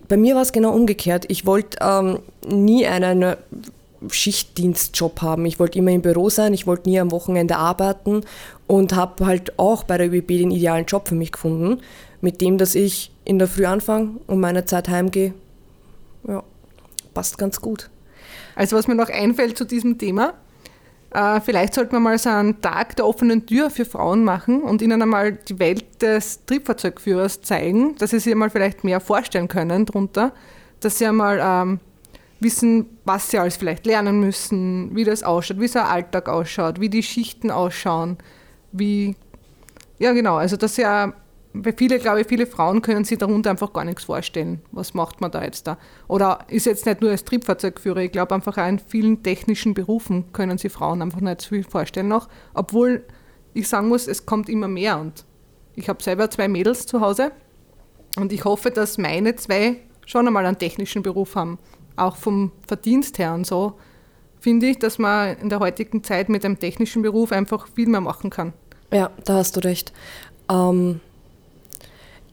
Bei 0.08 0.16
mir 0.16 0.34
war 0.34 0.42
es 0.42 0.52
genau 0.52 0.72
umgekehrt. 0.72 1.24
Ich 1.28 1.44
wollte 1.44 1.78
ähm, 1.80 2.20
nie 2.46 2.86
einen 2.86 3.36
Schichtdienstjob 4.10 5.22
haben. 5.22 5.46
Ich 5.46 5.58
wollte 5.58 5.78
immer 5.78 5.90
im 5.90 6.02
Büro 6.02 6.28
sein, 6.30 6.54
ich 6.54 6.66
wollte 6.66 6.88
nie 6.88 6.98
am 6.98 7.10
Wochenende 7.10 7.56
arbeiten 7.56 8.22
und 8.66 8.94
habe 8.94 9.26
halt 9.26 9.58
auch 9.58 9.84
bei 9.84 9.98
der 9.98 10.12
ÖBB 10.12 10.28
den 10.28 10.50
idealen 10.50 10.86
Job 10.86 11.08
für 11.08 11.14
mich 11.14 11.32
gefunden, 11.32 11.80
mit 12.20 12.40
dem, 12.40 12.58
dass 12.58 12.74
ich 12.74 13.12
in 13.24 13.38
der 13.38 13.48
Früh 13.48 13.66
anfange 13.66 14.16
und 14.26 14.40
meine 14.40 14.64
Zeit 14.64 14.88
heimgehe. 14.88 15.34
Ja, 16.26 16.42
passt 17.14 17.38
ganz 17.38 17.60
gut. 17.60 17.90
Also 18.54 18.76
was 18.76 18.88
mir 18.88 18.94
noch 18.94 19.08
einfällt 19.08 19.56
zu 19.56 19.64
diesem 19.64 19.98
Thema, 19.98 20.30
äh, 20.30 20.32
vielleicht 21.44 21.74
sollten 21.74 21.92
wir 21.92 22.00
mal 22.00 22.18
so 22.18 22.30
einen 22.30 22.60
Tag 22.62 22.96
der 22.96 23.06
offenen 23.06 23.44
Tür 23.44 23.68
für 23.68 23.84
Frauen 23.84 24.24
machen 24.24 24.62
und 24.62 24.80
ihnen 24.80 25.02
einmal 25.02 25.32
die 25.32 25.58
Welt 25.58 26.00
des 26.00 26.44
Triebfahrzeugführers 26.46 27.42
zeigen, 27.42 27.96
dass 27.96 28.10
sie 28.10 28.18
sich 28.18 28.32
einmal 28.32 28.50
vielleicht 28.50 28.82
mehr 28.82 29.00
vorstellen 29.00 29.48
können 29.48 29.84
darunter, 29.84 30.32
dass 30.80 30.98
sie 30.98 31.06
einmal 31.06 31.38
ähm, 31.42 31.80
wissen, 32.40 32.86
was 33.04 33.30
sie 33.30 33.38
alles 33.38 33.56
vielleicht 33.56 33.84
lernen 33.84 34.20
müssen, 34.20 34.94
wie 34.96 35.04
das 35.04 35.22
ausschaut, 35.22 35.60
wie 35.60 35.68
so 35.68 35.80
ein 35.80 35.86
Alltag 35.86 36.28
ausschaut, 36.28 36.80
wie 36.80 36.88
die 36.88 37.02
Schichten 37.02 37.50
ausschauen, 37.50 38.16
wie, 38.72 39.14
ja 39.98 40.12
genau, 40.12 40.36
also 40.36 40.56
dass 40.56 40.76
sie 40.76 40.86
auch 40.86 41.12
weil 41.54 41.74
viele, 41.76 41.98
glaube 41.98 42.22
ich, 42.22 42.26
viele 42.26 42.46
Frauen 42.46 42.80
können 42.80 43.04
sich 43.04 43.18
darunter 43.18 43.50
einfach 43.50 43.72
gar 43.72 43.84
nichts 43.84 44.04
vorstellen. 44.04 44.62
Was 44.72 44.94
macht 44.94 45.20
man 45.20 45.30
da 45.30 45.44
jetzt 45.44 45.66
da? 45.66 45.76
Oder 46.08 46.40
ist 46.48 46.66
jetzt 46.66 46.86
nicht 46.86 47.00
nur 47.00 47.10
als 47.10 47.24
Triebfahrzeugführer, 47.24 47.98
ich 47.98 48.12
glaube 48.12 48.34
einfach 48.34 48.56
auch 48.56 48.68
in 48.68 48.78
vielen 48.78 49.22
technischen 49.22 49.74
Berufen 49.74 50.32
können 50.32 50.58
sich 50.58 50.72
Frauen 50.72 51.02
einfach 51.02 51.20
nicht 51.20 51.42
so 51.42 51.50
viel 51.50 51.64
vorstellen 51.64 52.08
noch. 52.08 52.28
Obwohl 52.54 53.04
ich 53.52 53.68
sagen 53.68 53.88
muss, 53.88 54.06
es 54.08 54.24
kommt 54.24 54.48
immer 54.48 54.68
mehr 54.68 54.98
und 54.98 55.24
ich 55.74 55.88
habe 55.88 56.02
selber 56.02 56.30
zwei 56.30 56.48
Mädels 56.48 56.86
zu 56.86 57.00
Hause 57.00 57.32
und 58.16 58.32
ich 58.32 58.44
hoffe, 58.44 58.70
dass 58.70 58.96
meine 58.96 59.36
zwei 59.36 59.76
schon 60.06 60.26
einmal 60.26 60.46
einen 60.46 60.58
technischen 60.58 61.02
Beruf 61.02 61.34
haben. 61.34 61.58
Auch 61.96 62.16
vom 62.16 62.52
Verdienst 62.66 63.18
her 63.18 63.34
und 63.34 63.46
so 63.46 63.74
finde 64.40 64.66
ich, 64.66 64.78
dass 64.78 64.98
man 64.98 65.36
in 65.36 65.50
der 65.50 65.60
heutigen 65.60 66.02
Zeit 66.02 66.30
mit 66.30 66.44
einem 66.44 66.58
technischen 66.58 67.02
Beruf 67.02 67.30
einfach 67.30 67.68
viel 67.68 67.88
mehr 67.88 68.00
machen 68.00 68.30
kann. 68.30 68.54
Ja, 68.90 69.10
da 69.24 69.34
hast 69.34 69.56
du 69.56 69.60
recht. 69.60 69.92
Ähm 70.50 71.00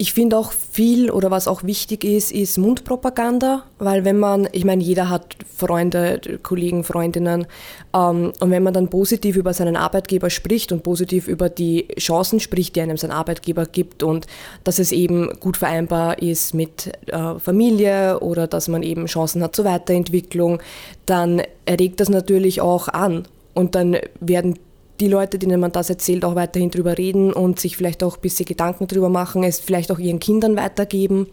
ich 0.01 0.13
finde 0.13 0.37
auch 0.37 0.53
viel 0.53 1.11
oder 1.11 1.29
was 1.29 1.49
auch 1.49 1.63
wichtig 1.63 2.05
ist, 2.05 2.31
ist 2.31 2.57
Mundpropaganda, 2.57 3.65
weil 3.79 4.05
wenn 4.05 4.17
man, 4.17 4.47
ich 4.53 4.63
meine, 4.63 4.81
jeder 4.81 5.09
hat 5.09 5.35
Freunde, 5.53 6.39
Kollegen, 6.41 6.85
Freundinnen, 6.85 7.47
ähm, 7.93 8.31
und 8.39 8.49
wenn 8.49 8.63
man 8.63 8.73
dann 8.73 8.87
positiv 8.87 9.35
über 9.35 9.53
seinen 9.53 9.75
Arbeitgeber 9.75 10.29
spricht 10.29 10.71
und 10.71 10.83
positiv 10.83 11.27
über 11.27 11.49
die 11.49 11.89
Chancen 11.99 12.39
spricht, 12.39 12.77
die 12.77 12.81
einem 12.81 12.95
sein 12.95 13.11
Arbeitgeber 13.11 13.65
gibt 13.65 14.01
und 14.01 14.25
dass 14.63 14.79
es 14.79 14.93
eben 14.93 15.37
gut 15.41 15.57
vereinbar 15.57 16.21
ist 16.21 16.53
mit 16.53 16.93
äh, 17.07 17.37
Familie 17.37 18.21
oder 18.21 18.47
dass 18.47 18.69
man 18.69 18.83
eben 18.83 19.05
Chancen 19.07 19.43
hat 19.43 19.53
zur 19.53 19.65
Weiterentwicklung, 19.65 20.61
dann 21.07 21.41
erregt 21.65 21.99
das 21.99 22.07
natürlich 22.07 22.61
auch 22.61 22.87
an. 22.87 23.27
Und 23.53 23.75
dann 23.75 23.97
werden 24.21 24.57
die 24.99 25.07
Leute, 25.07 25.39
denen 25.39 25.59
man 25.59 25.71
das 25.71 25.89
erzählt, 25.89 26.25
auch 26.25 26.35
weiterhin 26.35 26.71
drüber 26.71 26.97
reden 26.97 27.33
und 27.33 27.59
sich 27.59 27.77
vielleicht 27.77 28.03
auch 28.03 28.17
ein 28.17 28.21
bisschen 28.21 28.45
Gedanken 28.45 28.87
drüber 28.87 29.09
machen, 29.09 29.43
es 29.43 29.59
vielleicht 29.59 29.91
auch 29.91 29.99
ihren 29.99 30.19
Kindern 30.19 30.55
weitergeben. 30.55 31.27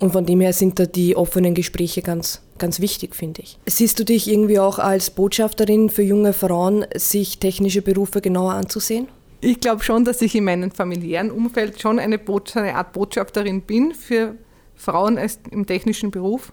Und 0.00 0.12
von 0.12 0.24
dem 0.24 0.40
her 0.40 0.52
sind 0.52 0.78
da 0.78 0.86
die 0.86 1.16
offenen 1.16 1.54
Gespräche 1.54 2.02
ganz, 2.02 2.42
ganz 2.58 2.80
wichtig, 2.80 3.16
finde 3.16 3.42
ich. 3.42 3.58
Siehst 3.66 3.98
du 3.98 4.04
dich 4.04 4.30
irgendwie 4.30 4.60
auch 4.60 4.78
als 4.78 5.10
Botschafterin 5.10 5.90
für 5.90 6.02
junge 6.02 6.32
Frauen, 6.32 6.86
sich 6.94 7.38
technische 7.38 7.82
Berufe 7.82 8.20
genauer 8.20 8.52
anzusehen? 8.52 9.08
Ich 9.40 9.60
glaube 9.60 9.82
schon, 9.82 10.04
dass 10.04 10.22
ich 10.22 10.34
in 10.34 10.44
meinem 10.44 10.70
familiären 10.70 11.30
Umfeld 11.30 11.80
schon 11.80 11.98
eine, 11.98 12.20
eine 12.54 12.74
Art 12.74 12.92
Botschafterin 12.92 13.62
bin 13.62 13.94
für 13.94 14.34
Frauen 14.74 15.18
im 15.50 15.66
technischen 15.66 16.10
Beruf. 16.10 16.52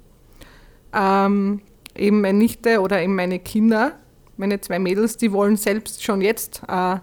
Ähm, 0.94 1.62
eben 1.96 2.22
meine 2.22 2.38
Nichte 2.38 2.82
oder 2.82 3.02
eben 3.02 3.16
meine 3.16 3.40
Kinder 3.40 3.94
meine 4.38 4.60
zwei 4.62 4.80
Mädels, 4.80 5.18
die 5.18 5.32
wollen 5.32 5.58
selbst 5.58 6.04
schon 6.04 6.22
jetzt 6.22 6.62
äh, 6.68 6.98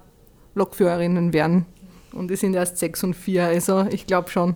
Lokführerinnen 0.54 1.32
werden. 1.32 1.66
Und 2.12 2.28
die 2.28 2.36
sind 2.36 2.54
erst 2.54 2.78
sechs 2.78 3.02
und 3.04 3.14
vier. 3.14 3.46
Also 3.46 3.86
ich 3.90 4.06
glaube 4.06 4.30
schon, 4.30 4.54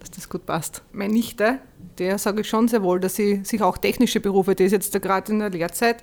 dass 0.00 0.10
das 0.10 0.28
gut 0.28 0.46
passt. 0.46 0.82
Meine 0.92 1.12
Nichte, 1.12 1.58
der 1.98 2.18
sage 2.18 2.40
ich 2.40 2.48
schon 2.48 2.68
sehr 2.68 2.82
wohl, 2.82 3.00
dass 3.00 3.16
sie 3.16 3.44
sich 3.44 3.62
auch 3.62 3.76
technische 3.76 4.20
Berufe, 4.20 4.54
die 4.54 4.64
ist 4.64 4.72
jetzt 4.72 4.94
da 4.94 4.98
gerade 4.98 5.32
in 5.32 5.40
der 5.40 5.50
Lehrzeit, 5.50 6.02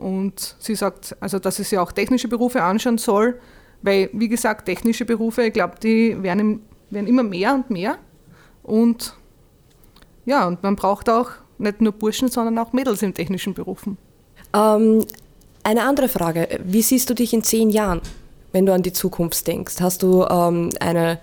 und 0.00 0.56
sie 0.58 0.74
sagt, 0.74 1.14
also 1.20 1.38
dass 1.38 1.56
sie 1.56 1.62
sich 1.64 1.78
auch 1.78 1.92
technische 1.92 2.26
Berufe 2.26 2.62
anschauen 2.62 2.96
soll, 2.96 3.38
weil, 3.82 4.08
wie 4.14 4.28
gesagt, 4.28 4.66
technische 4.66 5.04
Berufe, 5.04 5.42
ich 5.42 5.52
glaube, 5.52 5.74
die 5.82 6.22
werden, 6.22 6.62
werden 6.88 7.06
immer 7.06 7.22
mehr 7.22 7.54
und 7.54 7.70
mehr. 7.70 7.98
Und 8.62 9.14
ja, 10.24 10.46
und 10.46 10.62
man 10.62 10.76
braucht 10.76 11.10
auch 11.10 11.30
nicht 11.58 11.80
nur 11.80 11.92
Burschen, 11.92 12.28
sondern 12.28 12.58
auch 12.58 12.72
Mädels 12.72 13.02
in 13.02 13.12
technischen 13.12 13.52
Berufen. 13.52 13.98
Ähm, 14.54 15.04
eine 15.62 15.82
andere 15.82 16.08
Frage, 16.08 16.60
wie 16.64 16.82
siehst 16.82 17.10
du 17.10 17.14
dich 17.14 17.32
in 17.32 17.42
zehn 17.42 17.70
Jahren, 17.70 18.00
wenn 18.52 18.66
du 18.66 18.72
an 18.72 18.82
die 18.82 18.92
Zukunft 18.92 19.46
denkst? 19.46 19.80
Hast 19.80 20.02
du 20.02 20.24
ähm, 20.24 20.70
eine 20.80 21.18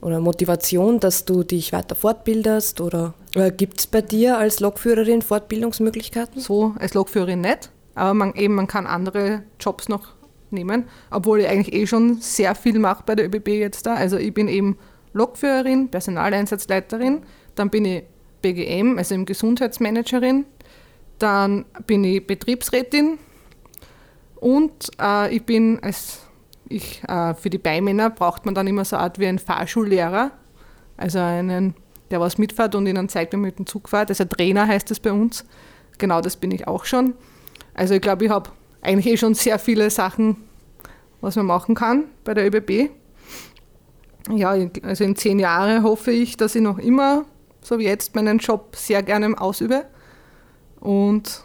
oder 0.00 0.20
Motivation, 0.20 1.00
dass 1.00 1.24
du 1.24 1.44
dich 1.44 1.72
weiter 1.72 1.94
fortbildest 1.94 2.80
oder 2.80 3.14
äh, 3.34 3.50
gibt 3.50 3.80
es 3.80 3.86
bei 3.86 4.02
dir 4.02 4.36
als 4.36 4.60
Lokführerin 4.60 5.22
Fortbildungsmöglichkeiten? 5.22 6.40
So 6.40 6.74
als 6.78 6.94
Lokführerin 6.94 7.40
nicht, 7.40 7.70
aber 7.94 8.12
man, 8.12 8.34
eben, 8.34 8.54
man 8.54 8.66
kann 8.66 8.86
andere 8.86 9.42
Jobs 9.58 9.88
noch 9.88 10.08
nehmen, 10.50 10.84
obwohl 11.10 11.40
ich 11.40 11.48
eigentlich 11.48 11.74
eh 11.74 11.86
schon 11.86 12.20
sehr 12.20 12.54
viel 12.54 12.78
mache 12.78 13.02
bei 13.06 13.14
der 13.14 13.26
ÖBB 13.26 13.48
jetzt 13.48 13.86
da. 13.86 13.94
Also 13.94 14.18
ich 14.18 14.34
bin 14.34 14.48
eben 14.48 14.78
Lokführerin, 15.14 15.88
Personaleinsatzleiterin, 15.88 17.22
dann 17.54 17.70
bin 17.70 17.84
ich 17.86 18.02
BGM, 18.42 18.98
also 18.98 19.14
im 19.14 19.24
Gesundheitsmanagerin, 19.24 20.44
dann 21.18 21.64
bin 21.86 22.04
ich 22.04 22.26
Betriebsrätin, 22.26 23.18
und 24.44 24.90
äh, 25.00 25.34
ich 25.34 25.46
bin 25.46 25.82
als 25.82 26.18
ich, 26.68 27.02
äh, 27.08 27.32
für 27.32 27.48
die 27.48 27.56
Beimänner 27.56 28.10
braucht 28.10 28.44
man 28.44 28.54
dann 28.54 28.66
immer 28.66 28.84
so 28.84 28.96
eine 28.96 29.04
Art 29.04 29.18
wie 29.18 29.26
einen 29.26 29.38
Fahrschullehrer, 29.38 30.32
also 30.98 31.18
einen, 31.18 31.74
der 32.10 32.20
was 32.20 32.36
mitfährt 32.36 32.74
und 32.74 32.86
ihnen 32.86 33.08
zeigt, 33.08 33.32
wie 33.32 33.38
man 33.38 33.46
mit 33.46 33.58
dem 33.58 33.64
Zug 33.64 33.88
fährt. 33.88 34.10
Also 34.10 34.26
Trainer 34.26 34.66
heißt 34.66 34.90
das 34.90 35.00
bei 35.00 35.12
uns. 35.12 35.46
Genau 35.96 36.20
das 36.20 36.36
bin 36.36 36.50
ich 36.50 36.68
auch 36.68 36.84
schon. 36.84 37.14
Also 37.72 37.94
ich 37.94 38.02
glaube, 38.02 38.26
ich 38.26 38.30
habe 38.30 38.50
eigentlich 38.82 39.14
eh 39.14 39.16
schon 39.16 39.32
sehr 39.32 39.58
viele 39.58 39.88
Sachen, 39.88 40.36
was 41.22 41.36
man 41.36 41.46
machen 41.46 41.74
kann 41.74 42.04
bei 42.24 42.34
der 42.34 42.46
ÖBB. 42.46 42.90
Ja, 44.30 44.54
also 44.82 45.04
in 45.04 45.16
zehn 45.16 45.38
Jahren 45.38 45.82
hoffe 45.82 46.10
ich, 46.10 46.36
dass 46.36 46.54
ich 46.54 46.60
noch 46.60 46.78
immer, 46.78 47.24
so 47.62 47.78
wie 47.78 47.84
jetzt, 47.84 48.14
meinen 48.14 48.36
Job 48.36 48.76
sehr 48.76 49.02
gerne 49.02 49.40
ausübe. 49.40 49.86
Und 50.80 51.44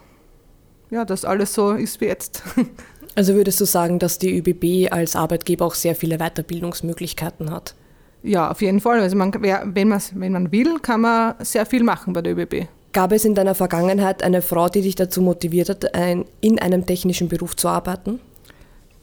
ja, 0.90 1.06
dass 1.06 1.24
alles 1.24 1.54
so 1.54 1.70
ist 1.72 2.02
wie 2.02 2.06
jetzt. 2.06 2.42
Also 3.14 3.34
würdest 3.34 3.60
du 3.60 3.64
sagen, 3.64 3.98
dass 3.98 4.18
die 4.18 4.38
ÖBB 4.38 4.92
als 4.92 5.16
Arbeitgeber 5.16 5.66
auch 5.66 5.74
sehr 5.74 5.94
viele 5.94 6.18
Weiterbildungsmöglichkeiten 6.18 7.50
hat? 7.50 7.74
Ja, 8.22 8.50
auf 8.50 8.62
jeden 8.62 8.80
Fall. 8.80 9.00
Also 9.00 9.16
man, 9.16 9.32
wenn, 9.34 9.88
man, 9.88 10.02
wenn 10.14 10.32
man 10.32 10.52
will, 10.52 10.78
kann 10.80 11.00
man 11.00 11.34
sehr 11.40 11.66
viel 11.66 11.82
machen 11.82 12.12
bei 12.12 12.22
der 12.22 12.36
ÖBB. 12.36 12.66
Gab 12.92 13.12
es 13.12 13.24
in 13.24 13.34
deiner 13.34 13.54
Vergangenheit 13.54 14.22
eine 14.22 14.42
Frau, 14.42 14.68
die 14.68 14.82
dich 14.82 14.94
dazu 14.94 15.22
motiviert 15.22 15.68
hat, 15.68 15.94
ein, 15.94 16.24
in 16.40 16.58
einem 16.58 16.86
technischen 16.86 17.28
Beruf 17.28 17.56
zu 17.56 17.68
arbeiten? 17.68 18.20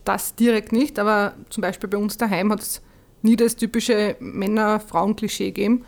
Das 0.04 0.36
direkt 0.36 0.72
nicht, 0.72 1.00
aber 1.00 1.34
zum 1.50 1.62
Beispiel 1.62 1.90
bei 1.90 1.98
uns 1.98 2.18
daheim 2.18 2.52
hat 2.52 2.62
es 2.62 2.82
nie 3.22 3.36
das 3.36 3.56
typische 3.56 4.16
Männer-Frauen-Klischee 4.20 5.52
gegeben. 5.52 5.86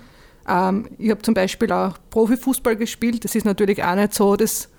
Ähm, 0.48 0.90
ich 0.98 1.10
habe 1.10 1.22
zum 1.22 1.34
Beispiel 1.34 1.72
auch 1.72 1.98
Profifußball 2.10 2.76
gespielt. 2.76 3.24
Das 3.24 3.36
ist 3.36 3.46
natürlich 3.46 3.84
auch 3.84 3.96
nicht 3.96 4.14
so 4.14 4.36
das 4.36 4.70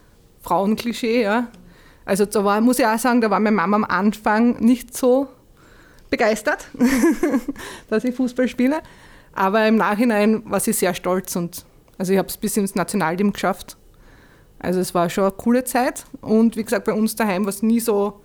Frauenklischee. 0.40 1.23
Ja. 1.23 1.49
Also 2.04 2.25
da 2.25 2.45
war, 2.45 2.61
muss 2.61 2.78
ich 2.78 2.87
auch 2.87 2.99
sagen, 2.99 3.21
da 3.21 3.30
war 3.30 3.40
meine 3.40 3.57
Mama 3.57 3.76
am 3.76 3.85
Anfang 3.85 4.61
nicht 4.61 4.97
so 4.97 5.28
begeistert, 6.11 6.69
dass 7.88 8.04
ich 8.04 8.14
Fußball 8.14 8.49
spiele. 8.49 8.80
Aber 9.33 9.66
im 9.66 9.76
Nachhinein 9.76 10.42
war 10.45 10.61
sie 10.61 10.73
sehr 10.73 10.95
stolz 10.95 11.37
und 11.37 11.64
also 11.99 12.12
ich 12.12 12.19
habe 12.19 12.28
es 12.28 12.37
bis 12.37 12.57
ins 12.57 12.75
Nationalteam 12.75 13.33
geschafft. 13.33 13.76
Also 14.59 14.80
es 14.80 14.95
war 14.95 15.09
schon 15.11 15.25
eine 15.25 15.33
coole 15.33 15.64
Zeit. 15.64 16.04
Und 16.21 16.57
wie 16.57 16.64
gesagt, 16.64 16.85
bei 16.85 16.92
uns 16.92 17.14
daheim 17.16 17.45
war 17.45 17.50
es 17.50 17.62
nie 17.62 17.80
so, 17.80 18.21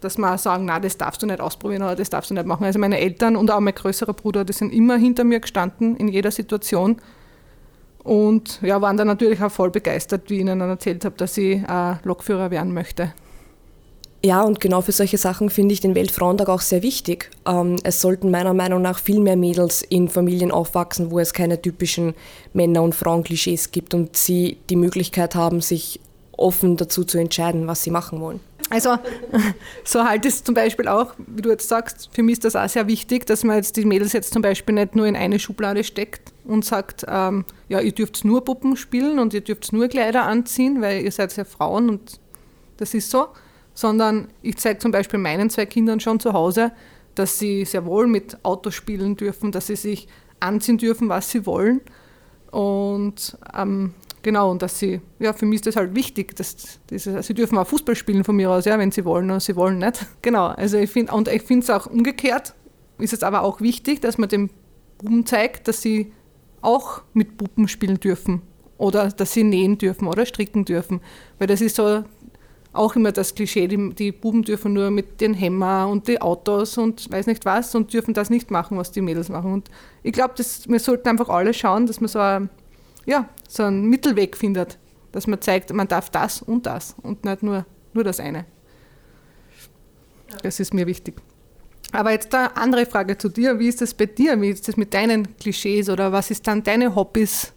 dass 0.00 0.18
wir 0.18 0.38
sagen, 0.38 0.64
na, 0.64 0.80
das 0.80 0.98
darfst 0.98 1.22
du 1.22 1.26
nicht 1.26 1.40
ausprobieren 1.40 1.82
oder 1.82 1.96
das 1.96 2.10
darfst 2.10 2.30
du 2.30 2.34
nicht 2.34 2.46
machen. 2.46 2.64
Also 2.64 2.78
meine 2.78 2.98
Eltern 2.98 3.36
und 3.36 3.50
auch 3.50 3.60
mein 3.60 3.74
größerer 3.74 4.12
Bruder, 4.12 4.44
die 4.44 4.52
sind 4.52 4.72
immer 4.72 4.96
hinter 4.96 5.24
mir 5.24 5.40
gestanden 5.40 5.96
in 5.96 6.08
jeder 6.08 6.30
Situation. 6.30 6.96
Und 8.04 8.60
ja, 8.62 8.80
waren 8.80 8.96
dann 8.96 9.06
natürlich 9.06 9.42
auch 9.42 9.52
voll 9.52 9.70
begeistert, 9.70 10.28
wie 10.28 10.34
ich 10.34 10.40
ihnen 10.40 10.58
dann 10.58 10.68
erzählt 10.68 11.04
habe, 11.04 11.16
dass 11.16 11.36
ich 11.36 11.62
äh, 11.62 11.94
Lokführer 12.02 12.50
werden 12.50 12.74
möchte. 12.74 13.12
Ja, 14.24 14.42
und 14.42 14.60
genau 14.60 14.82
für 14.82 14.92
solche 14.92 15.18
Sachen 15.18 15.50
finde 15.50 15.72
ich 15.72 15.80
den 15.80 15.96
Weltfrauentag 15.96 16.48
auch 16.48 16.60
sehr 16.60 16.82
wichtig. 16.82 17.30
Ähm, 17.44 17.76
es 17.82 18.00
sollten 18.00 18.30
meiner 18.30 18.54
Meinung 18.54 18.80
nach 18.80 18.98
viel 19.00 19.20
mehr 19.20 19.36
Mädels 19.36 19.82
in 19.82 20.08
Familien 20.08 20.52
aufwachsen, 20.52 21.10
wo 21.10 21.18
es 21.18 21.32
keine 21.32 21.60
typischen 21.60 22.14
Männer- 22.52 22.82
und 22.82 22.94
Frauenklischees 22.94 23.72
gibt 23.72 23.94
und 23.94 24.16
sie 24.16 24.58
die 24.70 24.76
Möglichkeit 24.76 25.34
haben, 25.34 25.60
sich 25.60 25.98
offen 26.36 26.76
dazu 26.76 27.04
zu 27.04 27.18
entscheiden, 27.18 27.66
was 27.66 27.82
sie 27.82 27.90
machen 27.90 28.20
wollen. 28.20 28.40
Also 28.72 28.96
so 29.84 30.02
halt 30.02 30.24
es 30.24 30.42
zum 30.42 30.54
Beispiel 30.54 30.88
auch, 30.88 31.12
wie 31.18 31.42
du 31.42 31.50
jetzt 31.50 31.68
sagst, 31.68 32.08
für 32.10 32.22
mich 32.22 32.34
ist 32.34 32.44
das 32.46 32.56
auch 32.56 32.68
sehr 32.70 32.88
wichtig, 32.88 33.26
dass 33.26 33.44
man 33.44 33.56
jetzt 33.56 33.76
die 33.76 33.84
Mädels 33.84 34.14
jetzt 34.14 34.32
zum 34.32 34.40
Beispiel 34.40 34.74
nicht 34.74 34.96
nur 34.96 35.06
in 35.06 35.14
eine 35.14 35.38
Schublade 35.38 35.84
steckt 35.84 36.32
und 36.46 36.64
sagt, 36.64 37.04
ähm, 37.06 37.44
ja, 37.68 37.80
ihr 37.80 37.92
dürft 37.92 38.24
nur 38.24 38.42
Puppen 38.42 38.78
spielen 38.78 39.18
und 39.18 39.34
ihr 39.34 39.42
dürft 39.42 39.74
nur 39.74 39.88
Kleider 39.88 40.22
anziehen, 40.22 40.80
weil 40.80 41.02
ihr 41.02 41.12
seid 41.12 41.36
ja 41.36 41.44
Frauen 41.44 41.90
und 41.90 42.18
das 42.78 42.94
ist 42.94 43.10
so, 43.10 43.28
sondern 43.74 44.28
ich 44.40 44.56
zeige 44.56 44.78
zum 44.78 44.90
Beispiel 44.90 45.18
meinen 45.18 45.50
zwei 45.50 45.66
Kindern 45.66 46.00
schon 46.00 46.18
zu 46.18 46.32
Hause, 46.32 46.72
dass 47.14 47.38
sie 47.38 47.66
sehr 47.66 47.84
wohl 47.84 48.06
mit 48.06 48.42
Autos 48.42 48.74
spielen 48.74 49.16
dürfen, 49.16 49.52
dass 49.52 49.66
sie 49.66 49.76
sich 49.76 50.08
anziehen 50.40 50.78
dürfen, 50.78 51.10
was 51.10 51.30
sie 51.30 51.44
wollen. 51.44 51.82
Und 52.50 53.36
ähm, 53.54 53.92
genau, 54.22 54.50
und 54.50 54.62
dass 54.62 54.78
sie, 54.78 55.00
ja, 55.18 55.32
für 55.32 55.46
mich 55.46 55.56
ist 55.56 55.66
das 55.66 55.76
halt 55.76 55.94
wichtig, 55.94 56.36
dass, 56.36 56.80
dass 56.88 57.26
sie 57.26 57.34
dürfen 57.34 57.58
auch 57.58 57.66
Fußball 57.66 57.94
spielen 57.94 58.24
von 58.24 58.36
mir 58.36 58.50
aus, 58.50 58.64
ja, 58.64 58.78
wenn 58.78 58.90
sie 58.90 59.04
wollen 59.04 59.30
oder 59.30 59.40
sie 59.40 59.56
wollen 59.56 59.78
nicht. 59.78 60.06
Genau, 60.22 60.46
also 60.46 60.78
ich 60.78 60.90
finde, 60.90 61.12
und 61.12 61.28
ich 61.28 61.42
finde 61.42 61.64
es 61.64 61.70
auch 61.70 61.86
umgekehrt, 61.86 62.54
ist 62.98 63.12
es 63.12 63.22
aber 63.22 63.42
auch 63.42 63.60
wichtig, 63.60 64.00
dass 64.00 64.18
man 64.18 64.28
den 64.28 64.50
Buben 64.98 65.26
zeigt, 65.26 65.68
dass 65.68 65.82
sie 65.82 66.12
auch 66.60 67.02
mit 67.12 67.36
Puppen 67.36 67.66
spielen 67.66 67.98
dürfen 67.98 68.42
oder 68.78 69.08
dass 69.08 69.32
sie 69.32 69.44
nähen 69.44 69.78
dürfen 69.78 70.06
oder 70.06 70.24
stricken 70.26 70.64
dürfen, 70.64 71.00
weil 71.38 71.48
das 71.48 71.60
ist 71.60 71.76
so 71.76 72.04
auch 72.72 72.96
immer 72.96 73.12
das 73.12 73.34
Klischee, 73.34 73.68
die, 73.68 73.94
die 73.94 74.12
Buben 74.12 74.42
dürfen 74.42 74.72
nur 74.72 74.90
mit 74.90 75.20
den 75.20 75.34
Hämmer 75.34 75.88
und 75.88 76.08
die 76.08 76.20
Autos 76.20 76.78
und 76.78 77.10
weiß 77.10 77.26
nicht 77.26 77.44
was 77.44 77.74
und 77.74 77.92
dürfen 77.92 78.14
das 78.14 78.30
nicht 78.30 78.50
machen, 78.50 78.78
was 78.78 78.90
die 78.92 79.02
Mädels 79.02 79.28
machen. 79.28 79.52
Und 79.52 79.70
ich 80.02 80.12
glaube, 80.12 80.34
wir 80.38 80.80
sollten 80.80 81.08
einfach 81.08 81.28
alle 81.28 81.52
schauen, 81.52 81.86
dass 81.86 82.00
man 82.00 82.08
so, 82.08 82.18
ja, 83.04 83.28
so 83.52 83.64
einen 83.64 83.88
Mittelweg 83.88 84.36
findet, 84.36 84.78
dass 85.12 85.26
man 85.26 85.40
zeigt, 85.40 85.72
man 85.72 85.88
darf 85.88 86.10
das 86.10 86.42
und 86.42 86.66
das 86.66 86.96
und 87.02 87.24
nicht 87.24 87.42
nur, 87.42 87.66
nur 87.92 88.04
das 88.04 88.18
eine. 88.18 88.46
Das 90.42 90.58
ist 90.60 90.72
mir 90.72 90.86
wichtig. 90.86 91.20
Aber 91.92 92.10
jetzt 92.12 92.34
eine 92.34 92.56
andere 92.56 92.86
Frage 92.86 93.18
zu 93.18 93.28
dir. 93.28 93.58
Wie 93.58 93.68
ist 93.68 93.82
das 93.82 93.92
bei 93.92 94.06
dir? 94.06 94.40
Wie 94.40 94.48
ist 94.48 94.66
das 94.66 94.78
mit 94.78 94.94
deinen 94.94 95.36
Klischees 95.36 95.90
oder 95.90 96.10
was 96.10 96.30
ist 96.30 96.46
dann 96.46 96.62
deine 96.62 96.94
Hobbys? 96.94 97.52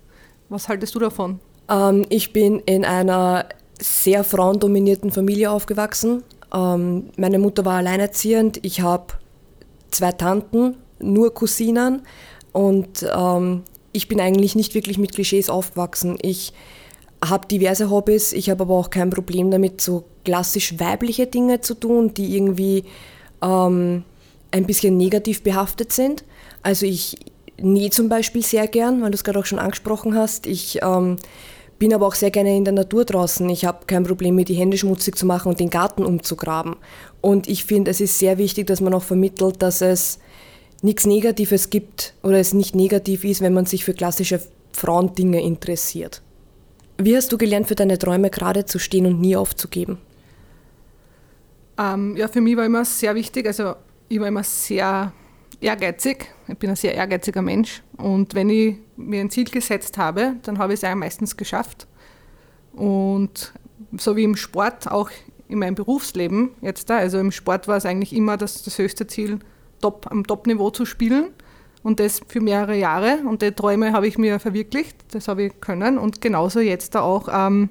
Was 0.50 0.68
haltest 0.68 0.94
du 0.94 1.00
davon? 1.00 1.40
Ähm, 1.70 2.06
ich 2.10 2.34
bin 2.34 2.60
in 2.60 2.84
einer 2.84 3.48
sehr 3.80 4.26
frauendominierten 4.26 5.12
Familie 5.12 5.52
aufgewachsen. 5.52 6.24
Ähm, 6.54 7.10
meine 7.16 7.40
Mutter 7.40 7.64
war 7.64 7.78
alleinerziehend. 7.78 8.60
Ich 8.66 8.82
habe 8.82 9.14
zwei 9.92 10.12
Tanten, 10.12 10.76
nur 11.00 11.34
Cousinen. 11.34 12.02
Und 12.52 13.06
ähm, 13.16 13.64
ich 13.96 14.08
bin 14.08 14.20
eigentlich 14.20 14.56
nicht 14.56 14.76
wirklich 14.76 14.98
mit 14.98 15.14
Klischees 15.14 15.50
aufgewachsen. 15.50 16.18
Ich 16.22 16.54
habe 17.24 17.48
diverse 17.48 17.90
Hobbys. 17.90 18.34
Ich 18.34 18.50
habe 18.50 18.64
aber 18.64 18.76
auch 18.76 18.90
kein 18.90 19.10
Problem 19.10 19.52
damit, 19.52 19.82
so 19.82 20.04
klassisch 20.24 20.80
weibliche 20.80 21.28
Dinge 21.28 21.62
zu 21.62 21.76
tun, 21.76 22.14
die 22.14 22.36
irgendwie 22.36 22.84
ähm, 23.42 24.04
ein 24.52 24.66
bisschen 24.66 24.98
negativ 24.98 25.44
behaftet 25.44 25.92
sind. 25.94 26.24
Also 26.62 26.86
ich 26.86 27.18
nähe 27.62 27.90
zum 27.90 28.10
Beispiel 28.10 28.44
sehr 28.44 28.68
gern, 28.68 29.02
weil 29.02 29.12
du 29.12 29.16
es 29.16 29.24
gerade 29.24 29.40
auch 29.40 29.46
schon 29.46 29.60
angesprochen 29.60 30.16
hast. 30.16 30.46
Ich 30.46 30.80
ähm, 30.82 31.18
bin 31.80 31.94
aber 31.94 32.08
auch 32.08 32.16
sehr 32.16 32.32
gerne 32.32 32.56
in 32.56 32.66
der 32.66 32.74
Natur 32.74 33.06
draußen. 33.06 33.50
Ich 33.50 33.66
habe 33.66 33.86
kein 33.86 34.04
Problem, 34.04 34.36
mir 34.36 34.46
die 34.46 34.56
Hände 34.56 34.78
schmutzig 34.78 35.16
zu 35.16 35.26
machen 35.26 35.50
und 35.50 35.60
den 35.60 35.70
Garten 35.70 36.04
umzugraben. 36.04 36.76
Und 37.22 37.48
ich 37.48 37.66
finde, 37.66 37.92
es 37.92 38.02
ist 38.02 38.20
sehr 38.20 38.38
wichtig, 38.38 38.68
dass 38.68 38.82
man 38.82 38.94
auch 38.94 39.04
vermittelt, 39.04 39.62
dass 39.62 39.82
es 39.82 40.20
nichts 40.82 41.06
Negatives 41.06 41.70
gibt 41.70 42.14
oder 42.24 42.40
es 42.40 42.54
nicht 42.54 42.76
negativ 42.76 43.24
ist, 43.24 43.42
wenn 43.42 43.54
man 43.54 43.66
sich 43.66 43.86
für 43.86 43.94
klassische 43.94 44.42
Frauendinge 44.72 45.42
interessiert. 45.42 46.22
Wie 46.98 47.16
hast 47.16 47.32
du 47.32 47.38
gelernt, 47.38 47.68
für 47.68 47.76
deine 47.76 47.98
Träume 47.98 48.30
gerade 48.30 48.66
zu 48.66 48.80
stehen 48.80 49.06
und 49.06 49.20
nie 49.20 49.36
aufzugeben? 49.36 49.98
Ähm, 51.78 52.16
ja, 52.16 52.28
für 52.28 52.42
mich 52.42 52.56
war 52.56 52.66
immer 52.66 52.86
sehr 52.86 53.16
wichtig, 53.16 53.46
also 53.48 53.76
ich 54.08 54.20
war 54.20 54.28
immer 54.28 54.44
sehr 54.44 55.12
ehrgeizig. 55.60 56.28
Ich 56.48 56.58
bin 56.58 56.70
ein 56.70 56.76
sehr 56.76 56.96
ehrgeiziger 56.96 57.42
Mensch. 57.42 57.82
Und 57.98 58.34
wenn 58.34 58.50
ich 58.50 58.78
mir 58.96 59.22
ein 59.22 59.30
Ziel 59.30 59.46
gesetzt 59.46 59.98
habe, 59.98 60.36
dann 60.44 60.58
habe 60.58 60.74
ich 60.74 60.78
es 60.78 60.82
ja 60.82 60.96
meistens 60.96 61.36
geschafft. 61.36 61.88
Und 62.74 63.54
so 63.98 64.16
wie 64.16 64.24
im 64.24 64.36
Sport, 64.36 64.90
auch 64.90 65.10
in 65.48 65.60
meinem 65.60 65.76
Berufsleben 65.76 66.52
jetzt 66.62 66.90
da, 66.90 66.98
also 66.98 67.20
im 67.20 67.32
Sport 67.32 67.68
war 67.68 67.78
es 67.78 67.86
eigentlich 67.86 68.14
immer 68.14 68.38
das, 68.38 68.64
das 68.64 68.78
höchste 68.78 69.08
Ziel, 69.08 69.40
top, 69.82 70.08
am 70.10 70.26
Top-Niveau 70.26 70.70
zu 70.70 70.86
spielen. 70.86 71.30
Und 71.84 72.00
das 72.00 72.22
für 72.28 72.42
mehrere 72.42 72.76
Jahre. 72.76 73.20
Und 73.26 73.44
die 73.44 73.52
Träume 73.52 73.94
habe 73.94 74.08
ich 74.08 74.18
mir 74.18 74.40
verwirklicht, 74.40 74.96
das 75.12 75.28
habe 75.28 75.44
ich 75.44 75.62
können. 75.62 76.00
Und 76.00 76.20
genauso 76.20 76.60
jetzt 76.60 76.96
da 76.96 77.02
auch 77.02 77.28
ähm, 77.32 77.70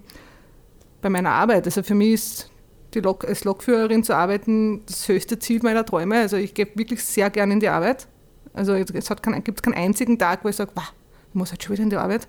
bei 1.03 1.11
meiner 1.11 1.33
Arbeit. 1.33 1.67
Also 1.67 1.83
für 1.83 1.97
mich 1.97 2.13
ist 2.13 2.51
die 2.95 3.01
Lok, 3.01 3.25
als 3.25 3.45
Lokführerin 3.45 4.05
zu 4.05 4.15
arbeiten 4.15 4.83
das 4.87 5.09
höchste 5.09 5.39
Ziel 5.39 5.61
meiner 5.63 5.85
Träume. 5.85 6.21
Also 6.21 6.37
ich 6.37 6.55
gehe 6.55 6.69
wirklich 6.75 7.05
sehr 7.05 7.29
gerne 7.31 7.55
in 7.55 7.61
die 7.61 7.69
Arbeit. 7.69 8.07
Also 8.53 8.75
es 8.75 9.09
gibt 9.43 9.63
keinen 9.63 9.75
einzigen 9.75 10.19
Tag, 10.19 10.45
wo 10.45 10.49
ich 10.49 10.57
sage, 10.57 10.71
ich 10.77 11.35
muss 11.35 11.51
halt 11.51 11.63
schon 11.63 11.73
wieder 11.73 11.83
in 11.83 11.91
die 11.91 11.97
Arbeit. 11.97 12.29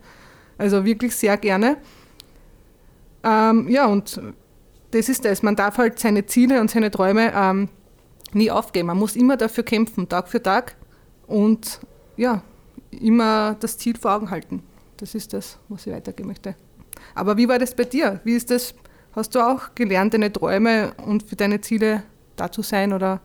Also 0.58 0.86
wirklich 0.86 1.16
sehr 1.16 1.38
gerne. 1.38 1.78
Ähm, 3.24 3.70
ja, 3.70 3.86
und 3.86 4.20
das 4.92 5.10
ist 5.10 5.24
das. 5.26 5.44
Man 5.44 5.56
darf 5.56 5.78
halt 5.78 6.00
seine 6.00 6.26
Ziele 6.26 6.62
und 6.62 6.72
seine 6.72 6.90
Träume 6.90 7.32
ähm, 7.36 7.70
nie 8.34 8.52
aufgeben. 8.52 8.88
Man 8.88 8.98
muss 8.98 9.16
immer 9.16 9.38
dafür 9.38 9.64
kämpfen, 9.64 10.10
Tag 10.10 10.28
für 10.28 10.42
Tag. 10.42 10.76
Und 11.28 11.80
ja, 12.18 12.42
immer 12.92 13.56
das 13.60 13.78
Ziel 13.78 13.98
vor 13.98 14.14
Augen 14.14 14.30
halten. 14.30 14.64
Das 14.98 15.16
ist 15.16 15.34
das, 15.34 15.58
was 15.70 15.86
ich 15.88 15.94
weitergeben 15.94 16.30
möchte. 16.30 16.56
Aber 17.14 17.38
wie 17.38 17.48
war 17.48 17.60
das 17.60 17.76
bei 17.76 17.84
dir? 17.84 18.22
Wie 18.24 18.34
ist 18.34 18.50
das 18.52 18.74
Hast 19.16 19.34
du 19.34 19.40
auch 19.40 19.74
gelernt, 19.76 20.14
deine 20.14 20.32
Träume 20.32 20.92
und 21.06 21.24
für 21.24 21.38
deine 21.38 21.62
Ziele 21.62 22.04
da 22.36 22.52
zu 22.52 22.62
sein 22.62 22.92
oder 22.92 23.22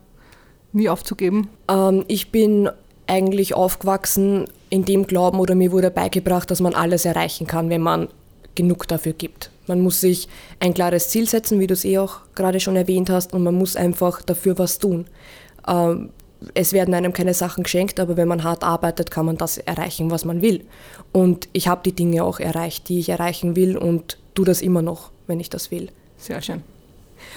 nie 0.71 0.87
aufzugeben? 0.87 1.49
Ähm, 1.69 2.05
ich 2.07 2.31
bin 2.31 2.69
eigentlich 3.07 3.53
aufgewachsen 3.55 4.45
in 4.69 4.85
dem 4.85 5.05
Glauben 5.05 5.39
oder 5.41 5.53
mir 5.53 5.73
wurde 5.73 5.91
beigebracht, 5.91 6.49
dass 6.49 6.61
man 6.61 6.75
alles 6.75 7.03
erreichen 7.03 7.45
kann, 7.45 7.69
wenn 7.69 7.81
man 7.81 8.07
genug 8.55 8.87
dafür 8.87 9.11
gibt. 9.11 9.51
Man 9.71 9.79
muss 9.79 10.01
sich 10.01 10.27
ein 10.59 10.73
klares 10.73 11.07
Ziel 11.07 11.29
setzen, 11.29 11.61
wie 11.61 11.67
du 11.67 11.75
es 11.75 11.85
eh 11.85 11.97
auch 11.97 12.17
gerade 12.35 12.59
schon 12.59 12.75
erwähnt 12.75 13.09
hast, 13.09 13.31
und 13.31 13.41
man 13.41 13.55
muss 13.55 13.77
einfach 13.77 14.21
dafür 14.21 14.59
was 14.59 14.79
tun. 14.79 15.05
Ähm, 15.65 16.09
es 16.53 16.73
werden 16.73 16.93
einem 16.93 17.13
keine 17.13 17.33
Sachen 17.33 17.63
geschenkt, 17.63 17.97
aber 18.01 18.17
wenn 18.17 18.27
man 18.27 18.43
hart 18.43 18.65
arbeitet, 18.65 19.11
kann 19.11 19.25
man 19.25 19.37
das 19.37 19.59
erreichen, 19.59 20.11
was 20.11 20.25
man 20.25 20.41
will. 20.41 20.65
Und 21.13 21.47
ich 21.53 21.69
habe 21.69 21.83
die 21.85 21.93
Dinge 21.93 22.25
auch 22.25 22.41
erreicht, 22.41 22.89
die 22.89 22.99
ich 22.99 23.07
erreichen 23.07 23.55
will 23.55 23.77
und 23.77 24.17
tue 24.35 24.43
das 24.43 24.61
immer 24.61 24.81
noch, 24.81 25.11
wenn 25.27 25.39
ich 25.39 25.49
das 25.49 25.71
will. 25.71 25.87
Sehr 26.17 26.41
schön. 26.41 26.63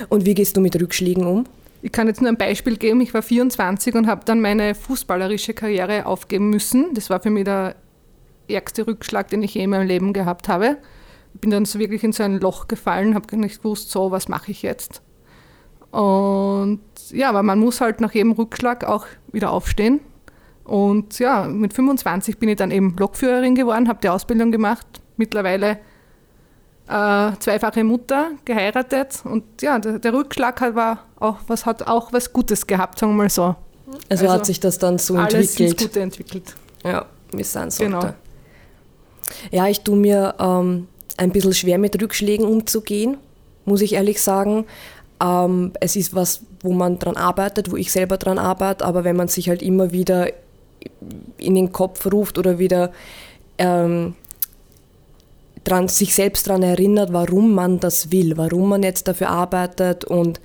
Und 0.08 0.26
wie 0.26 0.34
gehst 0.34 0.56
du 0.56 0.60
mit 0.60 0.74
Rückschlägen 0.74 1.24
um? 1.28 1.44
Ich 1.82 1.92
kann 1.92 2.08
jetzt 2.08 2.20
nur 2.20 2.30
ein 2.30 2.36
Beispiel 2.36 2.76
geben. 2.78 3.00
Ich 3.00 3.14
war 3.14 3.22
24 3.22 3.94
und 3.94 4.08
habe 4.08 4.22
dann 4.24 4.40
meine 4.40 4.74
fußballerische 4.74 5.54
Karriere 5.54 6.06
aufgeben 6.06 6.50
müssen. 6.50 6.94
Das 6.94 7.10
war 7.10 7.20
für 7.20 7.30
mich 7.30 7.44
der 7.44 7.76
ärgste 8.48 8.88
Rückschlag, 8.88 9.28
den 9.28 9.44
ich 9.44 9.54
je 9.54 9.62
in 9.62 9.70
meinem 9.70 9.86
Leben 9.86 10.12
gehabt 10.12 10.48
habe. 10.48 10.78
Ich 11.34 11.40
bin 11.40 11.50
dann 11.50 11.64
so 11.64 11.78
wirklich 11.78 12.04
in 12.04 12.12
so 12.12 12.22
ein 12.22 12.40
Loch 12.40 12.68
gefallen, 12.68 13.14
habe 13.14 13.36
nicht 13.36 13.62
gewusst, 13.62 13.90
so, 13.90 14.10
was 14.10 14.28
mache 14.28 14.50
ich 14.50 14.62
jetzt? 14.62 15.02
Und 15.90 16.80
ja, 17.10 17.28
aber 17.28 17.42
man 17.42 17.58
muss 17.58 17.80
halt 17.80 18.00
nach 18.00 18.12
jedem 18.12 18.32
Rückschlag 18.32 18.84
auch 18.84 19.06
wieder 19.30 19.50
aufstehen. 19.52 20.00
Und 20.64 21.18
ja, 21.18 21.44
mit 21.44 21.72
25 21.74 22.38
bin 22.38 22.48
ich 22.48 22.56
dann 22.56 22.70
eben 22.70 22.96
Lokführerin 22.98 23.54
geworden, 23.54 23.88
habe 23.88 24.00
die 24.02 24.08
Ausbildung 24.08 24.50
gemacht. 24.50 24.86
Mittlerweile 25.16 25.78
äh, 26.88 27.32
zweifache 27.38 27.84
Mutter, 27.84 28.30
geheiratet. 28.44 29.22
Und 29.24 29.62
ja, 29.62 29.78
der, 29.78 29.98
der, 29.98 30.12
Rückschlag 30.12 30.60
hat, 30.60 30.74
war 30.74 31.04
auch, 31.20 31.36
was, 31.46 31.64
hat 31.64 31.86
auch 31.86 32.12
was 32.12 32.32
Gutes 32.32 32.66
gehabt, 32.66 32.98
sagen 32.98 33.12
wir 33.12 33.24
mal 33.24 33.30
so. 33.30 33.54
Also, 34.08 34.24
also 34.26 34.30
hat 34.30 34.46
sich 34.46 34.60
das 34.60 34.78
dann 34.78 34.98
so 34.98 35.14
alles 35.14 35.52
entwickelt. 35.52 35.78
Alles 35.78 35.88
Gute 35.88 36.00
entwickelt. 36.00 36.56
Ja, 36.82 37.06
wie 37.32 37.42
es 37.42 37.52
sein 37.52 37.70
sollte. 37.70 37.92
Genau. 37.92 38.14
Ja, 39.50 39.68
ich 39.68 39.80
tue 39.82 39.96
mir 39.96 40.34
ähm, 40.38 40.88
ein 41.16 41.30
bisschen 41.30 41.54
schwer 41.54 41.78
mit 41.78 42.00
Rückschlägen 42.00 42.46
umzugehen, 42.46 43.18
muss 43.64 43.80
ich 43.80 43.94
ehrlich 43.94 44.20
sagen. 44.20 44.66
Ähm, 45.22 45.72
es 45.80 45.96
ist 45.96 46.14
was, 46.14 46.40
wo 46.60 46.72
man 46.72 46.98
dran 46.98 47.16
arbeitet, 47.16 47.70
wo 47.70 47.76
ich 47.76 47.92
selber 47.92 48.16
dran 48.16 48.38
arbeite, 48.38 48.84
aber 48.84 49.04
wenn 49.04 49.16
man 49.16 49.28
sich 49.28 49.48
halt 49.48 49.62
immer 49.62 49.92
wieder 49.92 50.28
in 51.38 51.54
den 51.54 51.72
Kopf 51.72 52.06
ruft 52.12 52.38
oder 52.38 52.58
wieder 52.58 52.92
ähm, 53.58 54.14
dran, 55.62 55.88
sich 55.88 56.14
selbst 56.14 56.48
daran 56.48 56.62
erinnert, 56.62 57.12
warum 57.12 57.54
man 57.54 57.80
das 57.80 58.12
will, 58.12 58.36
warum 58.36 58.68
man 58.68 58.82
jetzt 58.82 59.08
dafür 59.08 59.30
arbeitet 59.30 60.04
und 60.04 60.40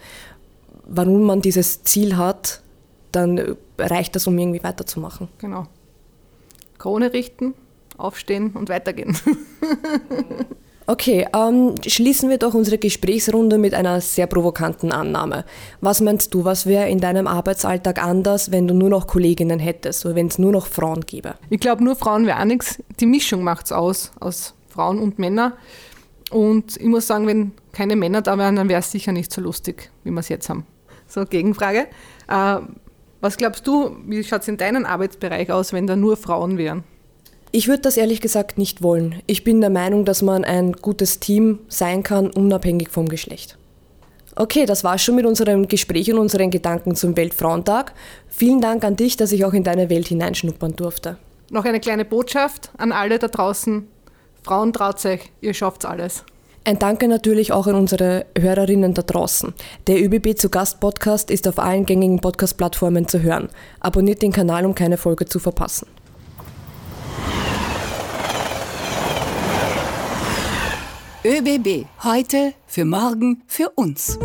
warum 0.85 1.23
man 1.23 1.41
dieses 1.41 1.83
Ziel 1.83 2.17
hat, 2.17 2.61
dann 3.11 3.57
reicht 3.77 4.15
das, 4.15 4.27
um 4.27 4.37
irgendwie 4.37 4.63
weiterzumachen. 4.63 5.27
Genau. 5.39 5.67
Krone 6.77 7.11
richten, 7.11 7.53
aufstehen 7.99 8.51
und 8.51 8.69
weitergehen. 8.69 9.17
Okay, 10.89 11.27
ähm, 11.35 11.75
schließen 11.85 12.31
wir 12.31 12.39
doch 12.39 12.55
unsere 12.55 12.79
Gesprächsrunde 12.79 13.59
mit 13.59 13.75
einer 13.75 14.01
sehr 14.01 14.25
provokanten 14.25 14.91
Annahme. 14.91 15.45
Was 15.81 16.01
meinst 16.01 16.33
du, 16.33 16.45
was 16.45 16.65
wäre 16.65 16.89
in 16.89 16.99
deinem 16.99 17.27
Arbeitsalltag 17.27 18.03
anders, 18.03 18.51
wenn 18.51 18.67
du 18.67 18.73
nur 18.73 18.89
noch 18.89 19.05
Kolleginnen 19.05 19.59
hättest 19.59 20.03
oder 20.07 20.15
wenn 20.15 20.25
es 20.25 20.39
nur 20.39 20.51
noch 20.51 20.65
Frauen 20.65 21.01
gäbe? 21.01 21.35
Ich 21.51 21.59
glaube, 21.59 21.83
nur 21.83 21.95
Frauen 21.95 22.25
wäre 22.25 22.39
auch 22.39 22.45
nichts. 22.45 22.81
Die 22.99 23.05
Mischung 23.05 23.43
macht 23.43 23.67
es 23.67 23.71
aus, 23.71 24.11
aus 24.19 24.55
Frauen 24.67 24.97
und 24.97 25.19
Männern. 25.19 25.53
Und 26.31 26.77
ich 26.77 26.87
muss 26.87 27.05
sagen, 27.05 27.27
wenn 27.27 27.51
keine 27.71 27.95
Männer 27.95 28.23
da 28.23 28.35
wären, 28.39 28.55
dann 28.55 28.67
wäre 28.67 28.79
es 28.79 28.89
sicher 28.89 29.11
nicht 29.11 29.31
so 29.31 29.41
lustig, 29.41 29.91
wie 30.03 30.09
wir 30.09 30.21
es 30.21 30.29
jetzt 30.29 30.49
haben. 30.49 30.65
So, 31.05 31.23
Gegenfrage. 31.23 31.85
Äh, 32.27 32.55
was 33.21 33.37
glaubst 33.37 33.67
du, 33.67 33.95
wie 34.07 34.23
schaut 34.23 34.41
es 34.41 34.47
in 34.47 34.57
deinem 34.57 34.87
Arbeitsbereich 34.87 35.51
aus, 35.51 35.71
wenn 35.71 35.85
da 35.85 35.95
nur 35.95 36.17
Frauen 36.17 36.57
wären? 36.57 36.83
Ich 37.51 37.67
würde 37.67 37.81
das 37.81 37.97
ehrlich 37.97 38.21
gesagt 38.21 38.59
nicht 38.59 38.83
wollen. 38.83 39.23
Ich 39.25 39.43
bin 39.43 39.59
der 39.59 39.71
Meinung, 39.71 40.05
dass 40.05 40.21
man 40.21 40.43
ein 40.43 40.73
gutes 40.73 41.19
Team 41.19 41.59
sein 41.67 42.03
kann, 42.03 42.29
unabhängig 42.29 42.89
vom 42.89 43.09
Geschlecht. 43.09 43.57
Okay, 44.35 44.67
das 44.67 44.83
war 44.83 44.99
schon 44.99 45.15
mit 45.15 45.25
unserem 45.25 45.67
Gespräch 45.67 46.13
und 46.13 46.19
unseren 46.19 46.51
Gedanken 46.51 46.95
zum 46.95 47.17
Weltfrauentag. 47.17 47.93
Vielen 48.27 48.61
Dank 48.61 48.83
an 48.83 48.95
dich, 48.95 49.17
dass 49.17 49.31
ich 49.31 49.45
auch 49.45 49.53
in 49.53 49.63
deine 49.63 49.89
Welt 49.89 50.07
hineinschnuppern 50.07 50.75
durfte. 50.75 51.17
Noch 51.49 51.65
eine 51.65 51.79
kleine 51.79 52.05
Botschaft 52.05 52.69
an 52.77 52.91
alle 52.91 53.17
da 53.17 53.27
draußen. 53.27 53.87
Frauen 54.43 54.71
traut 54.71 55.03
euch, 55.05 55.31
ihr 55.41 55.55
schafft 55.55 55.85
alles. 55.85 56.23
Ein 56.65 56.77
Danke 56.77 57.07
natürlich 57.07 57.51
auch 57.51 57.65
an 57.65 57.73
unsere 57.73 58.27
Hörerinnen 58.37 58.93
da 58.93 59.01
draußen. 59.01 59.55
Der 59.87 59.99
ÖBB 59.99 60.37
zu 60.37 60.49
Gast 60.49 60.79
Podcast 60.79 61.31
ist 61.31 61.47
auf 61.47 61.57
allen 61.57 61.85
gängigen 61.87 62.21
Podcast-Plattformen 62.21 63.07
zu 63.07 63.23
hören. 63.23 63.49
Abonniert 63.79 64.21
den 64.21 64.31
Kanal, 64.31 64.65
um 64.65 64.75
keine 64.75 64.97
Folge 64.97 65.25
zu 65.25 65.39
verpassen. 65.39 65.87
ÖBB. 71.25 71.85
Heute, 72.01 72.53
für 72.65 72.85
morgen, 72.85 73.43
für 73.45 73.71
uns. 73.71 74.17